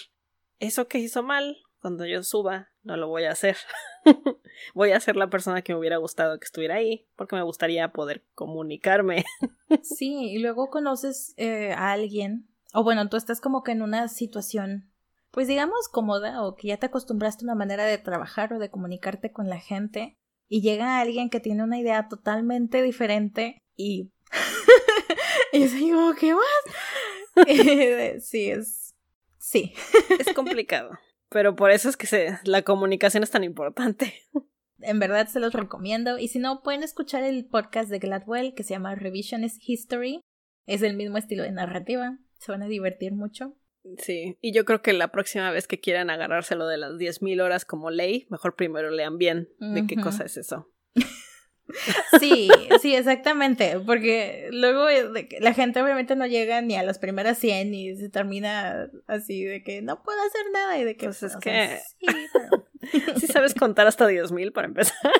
eso 0.60 0.88
que 0.88 1.00
hizo 1.00 1.24
mal 1.24 1.58
cuando 1.82 2.06
yo 2.06 2.24
suba, 2.24 2.70
no 2.84 2.98
lo 2.98 3.08
voy 3.08 3.26
a 3.26 3.32
hacer. 3.32 3.56
voy 4.74 4.92
a 4.92 5.00
ser 5.00 5.16
la 5.16 5.30
persona 5.30 5.62
que 5.62 5.74
me 5.74 5.80
hubiera 5.80 5.98
gustado 5.98 6.40
que 6.40 6.46
estuviera 6.46 6.76
ahí, 6.76 7.08
porque 7.16 7.36
me 7.36 7.44
gustaría 7.44 7.92
poder 7.92 8.24
comunicarme. 8.34 9.24
sí, 9.84 10.32
y 10.32 10.40
luego 10.40 10.70
conoces 10.70 11.34
eh, 11.38 11.72
a 11.74 11.92
alguien, 11.92 12.48
o 12.74 12.84
bueno, 12.84 13.10
tú 13.10 13.18
estás 13.18 13.42
como 13.42 13.64
que 13.64 13.72
en 13.72 13.82
una 13.82 14.08
situación, 14.08 14.92
pues 15.32 15.48
digamos 15.48 15.90
cómoda, 15.92 16.44
o 16.44 16.56
que 16.56 16.70
ya 16.70 16.78
te 16.78 16.88
acostumbraste 16.88 17.44
a 17.44 17.48
una 17.48 17.56
manera 17.56 17.86
de 17.86 17.98
trabajar 17.98 18.54
o 18.54 18.60
de 18.60 18.70
comunicarte 18.70 19.32
con 19.32 19.50
la 19.50 19.60
gente, 19.60 20.18
y 20.50 20.62
llega 20.62 21.00
alguien 21.00 21.30
que 21.30 21.40
tiene 21.40 21.64
una 21.64 21.80
idea 21.80 22.08
totalmente 22.08 22.82
diferente 22.82 23.62
y... 23.76 24.12
y 25.54 25.68
yo 25.68 25.76
digo, 25.76 26.14
¿qué 26.20 26.34
más? 26.34 27.46
sí, 28.24 28.50
es... 28.50 28.96
Sí. 29.38 29.74
es 30.20 30.34
complicado. 30.34 30.92
Pero 31.30 31.56
por 31.56 31.72
eso 31.72 31.90
es 31.90 31.98
que 31.98 32.08
se, 32.08 32.38
la 32.44 32.62
comunicación 32.62 33.24
es 33.24 33.32
tan 33.32 33.44
importante. 33.44 34.14
En 34.80 35.00
verdad 35.00 35.28
se 35.28 35.40
los 35.40 35.54
recomiendo. 35.54 36.18
Y 36.18 36.30
si 36.30 36.40
no, 36.40 36.62
pueden 36.64 36.84
escuchar 36.84 37.24
el 37.24 37.46
podcast 37.46 37.90
de 37.90 38.00
Gladwell 38.00 38.54
que 38.54 38.64
se 38.64 38.74
llama 38.74 38.96
Revisionist 38.96 39.62
History. 39.66 40.22
Es 40.66 40.82
el 40.82 40.96
mismo 40.96 41.18
estilo 41.18 41.44
de 41.44 41.52
narrativa. 41.52 42.18
Se 42.40 42.52
van 42.52 42.64
a 42.64 42.68
divertir 42.68 43.14
mucho. 43.14 43.56
Sí, 43.98 44.38
y 44.42 44.54
yo 44.54 44.66
creo 44.66 44.82
que 44.82 44.94
la 44.94 45.12
próxima 45.12 45.52
vez 45.52 45.68
que 45.68 45.80
quieran 45.80 46.10
agarrárselo 46.10 46.68
de 46.68 46.78
las 46.78 46.94
10.000 46.94 47.42
horas 47.42 47.66
como 47.66 47.90
ley, 47.90 48.28
mejor 48.30 48.56
primero 48.56 48.90
lean 48.90 49.18
bien 49.18 49.50
de 49.60 49.86
qué 49.88 49.96
cosa 49.96 50.24
es 50.24 50.38
eso. 50.38 50.70
Sí, 52.20 52.50
sí, 52.82 52.96
exactamente, 52.96 53.78
porque 53.86 54.48
luego 54.52 54.88
eh, 54.88 55.28
la 55.42 55.54
gente 55.54 55.82
obviamente 55.82 56.16
no 56.16 56.26
llega 56.26 56.62
ni 56.62 56.76
a 56.76 56.84
las 56.84 56.98
primeras 56.98 57.38
100 57.40 57.74
y 57.74 57.96
se 57.98 58.10
termina 58.10 58.90
así 59.06 59.44
de 59.44 59.64
que 59.64 59.82
no 59.82 60.02
puedo 60.02 60.18
hacer 60.22 60.50
nada 60.54 60.78
y 60.78 60.86
de 60.86 60.96
que... 60.96 61.08
Pues 61.08 61.24
es 61.24 61.36
que... 61.36 61.78
sí, 63.18 63.28
sabes 63.28 63.54
contar 63.54 63.86
hasta 63.86 64.10
10.000 64.10 64.54
para 64.54 64.68
empezar. 64.68 65.12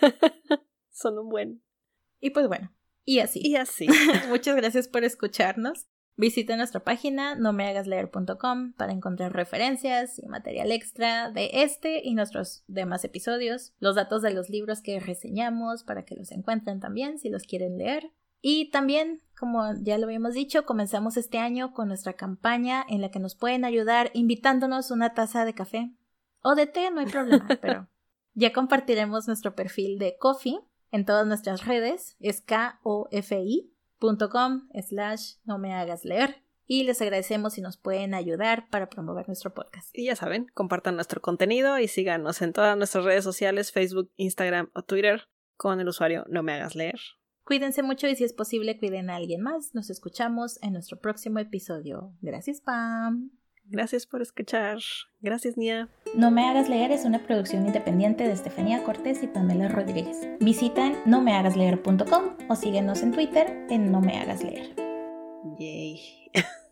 Son 0.90 1.18
un 1.18 1.28
buen. 1.28 1.62
Y 2.20 2.30
pues 2.30 2.48
bueno, 2.48 2.72
y 3.04 3.20
así. 3.20 3.40
Y 3.42 3.56
así. 3.56 3.86
Muchas 4.28 4.56
gracias 4.56 4.88
por 4.88 5.04
escucharnos. 5.04 5.86
Visita 6.18 6.56
nuestra 6.56 6.80
página 6.80 7.36
nomehagasleer.com 7.36 8.72
para 8.72 8.92
encontrar 8.92 9.32
referencias 9.32 10.18
y 10.18 10.26
material 10.26 10.72
extra 10.72 11.30
de 11.30 11.48
este 11.62 12.00
y 12.02 12.16
nuestros 12.16 12.64
demás 12.66 13.04
episodios, 13.04 13.72
los 13.78 13.94
datos 13.94 14.22
de 14.22 14.34
los 14.34 14.50
libros 14.50 14.82
que 14.82 14.98
reseñamos 14.98 15.84
para 15.84 16.04
que 16.04 16.16
los 16.16 16.32
encuentren 16.32 16.80
también 16.80 17.20
si 17.20 17.28
los 17.28 17.44
quieren 17.44 17.78
leer. 17.78 18.10
Y 18.40 18.72
también, 18.72 19.22
como 19.38 19.72
ya 19.80 19.96
lo 19.96 20.06
habíamos 20.06 20.34
dicho, 20.34 20.66
comenzamos 20.66 21.16
este 21.16 21.38
año 21.38 21.72
con 21.72 21.86
nuestra 21.86 22.14
campaña 22.14 22.84
en 22.88 23.00
la 23.00 23.12
que 23.12 23.20
nos 23.20 23.36
pueden 23.36 23.64
ayudar 23.64 24.10
invitándonos 24.12 24.90
una 24.90 25.14
taza 25.14 25.44
de 25.44 25.54
café 25.54 25.92
o 26.42 26.56
de 26.56 26.66
té, 26.66 26.90
no 26.90 26.98
hay 26.98 27.06
problema, 27.06 27.46
pero 27.62 27.88
ya 28.34 28.52
compartiremos 28.52 29.28
nuestro 29.28 29.54
perfil 29.54 30.00
de 30.00 30.16
Coffee 30.18 30.58
en 30.90 31.04
todas 31.04 31.28
nuestras 31.28 31.64
redes, 31.64 32.16
es 32.18 32.40
K-O-F-I 32.40 33.72
com 33.98 34.68
slash 34.88 35.34
no 35.44 35.58
me 35.58 35.74
hagas 35.74 36.04
leer 36.04 36.42
y 36.66 36.84
les 36.84 37.00
agradecemos 37.00 37.54
si 37.54 37.62
nos 37.62 37.78
pueden 37.78 38.14
ayudar 38.14 38.68
para 38.70 38.90
promover 38.90 39.26
nuestro 39.26 39.54
podcast. 39.54 39.88
Y 39.92 40.04
ya 40.04 40.16
saben, 40.16 40.46
compartan 40.54 40.96
nuestro 40.96 41.20
contenido 41.20 41.78
y 41.78 41.88
síganos 41.88 42.42
en 42.42 42.52
todas 42.52 42.76
nuestras 42.76 43.04
redes 43.04 43.24
sociales, 43.24 43.72
Facebook, 43.72 44.12
Instagram 44.16 44.70
o 44.74 44.82
Twitter 44.82 45.28
con 45.56 45.80
el 45.80 45.88
usuario 45.88 46.24
No 46.28 46.42
me 46.42 46.52
hagas 46.52 46.76
leer. 46.76 47.00
Cuídense 47.44 47.82
mucho 47.82 48.06
y 48.06 48.14
si 48.14 48.24
es 48.24 48.34
posible 48.34 48.78
cuiden 48.78 49.08
a 49.08 49.16
alguien 49.16 49.40
más. 49.40 49.74
Nos 49.74 49.88
escuchamos 49.88 50.62
en 50.62 50.74
nuestro 50.74 51.00
próximo 51.00 51.38
episodio. 51.38 52.12
Gracias, 52.20 52.60
Pam. 52.60 53.30
Gracias 53.70 54.06
por 54.06 54.22
escuchar. 54.22 54.78
Gracias, 55.20 55.56
Nia. 55.56 55.88
No 56.14 56.30
me 56.30 56.48
hagas 56.48 56.68
leer 56.68 56.90
es 56.90 57.04
una 57.04 57.18
producción 57.18 57.66
independiente 57.66 58.24
de 58.24 58.32
Estefanía 58.32 58.82
Cortés 58.82 59.22
y 59.22 59.26
Pamela 59.26 59.68
Rodríguez. 59.68 60.28
Visita 60.40 60.92
nomehagasleer.com 61.04 62.24
o 62.48 62.56
síguenos 62.56 63.02
en 63.02 63.12
Twitter 63.12 63.66
en 63.68 63.92
No 63.92 64.00
me 64.00 64.18
hagas 64.18 64.42
leer. 64.42 64.74
Yay. 65.58 66.30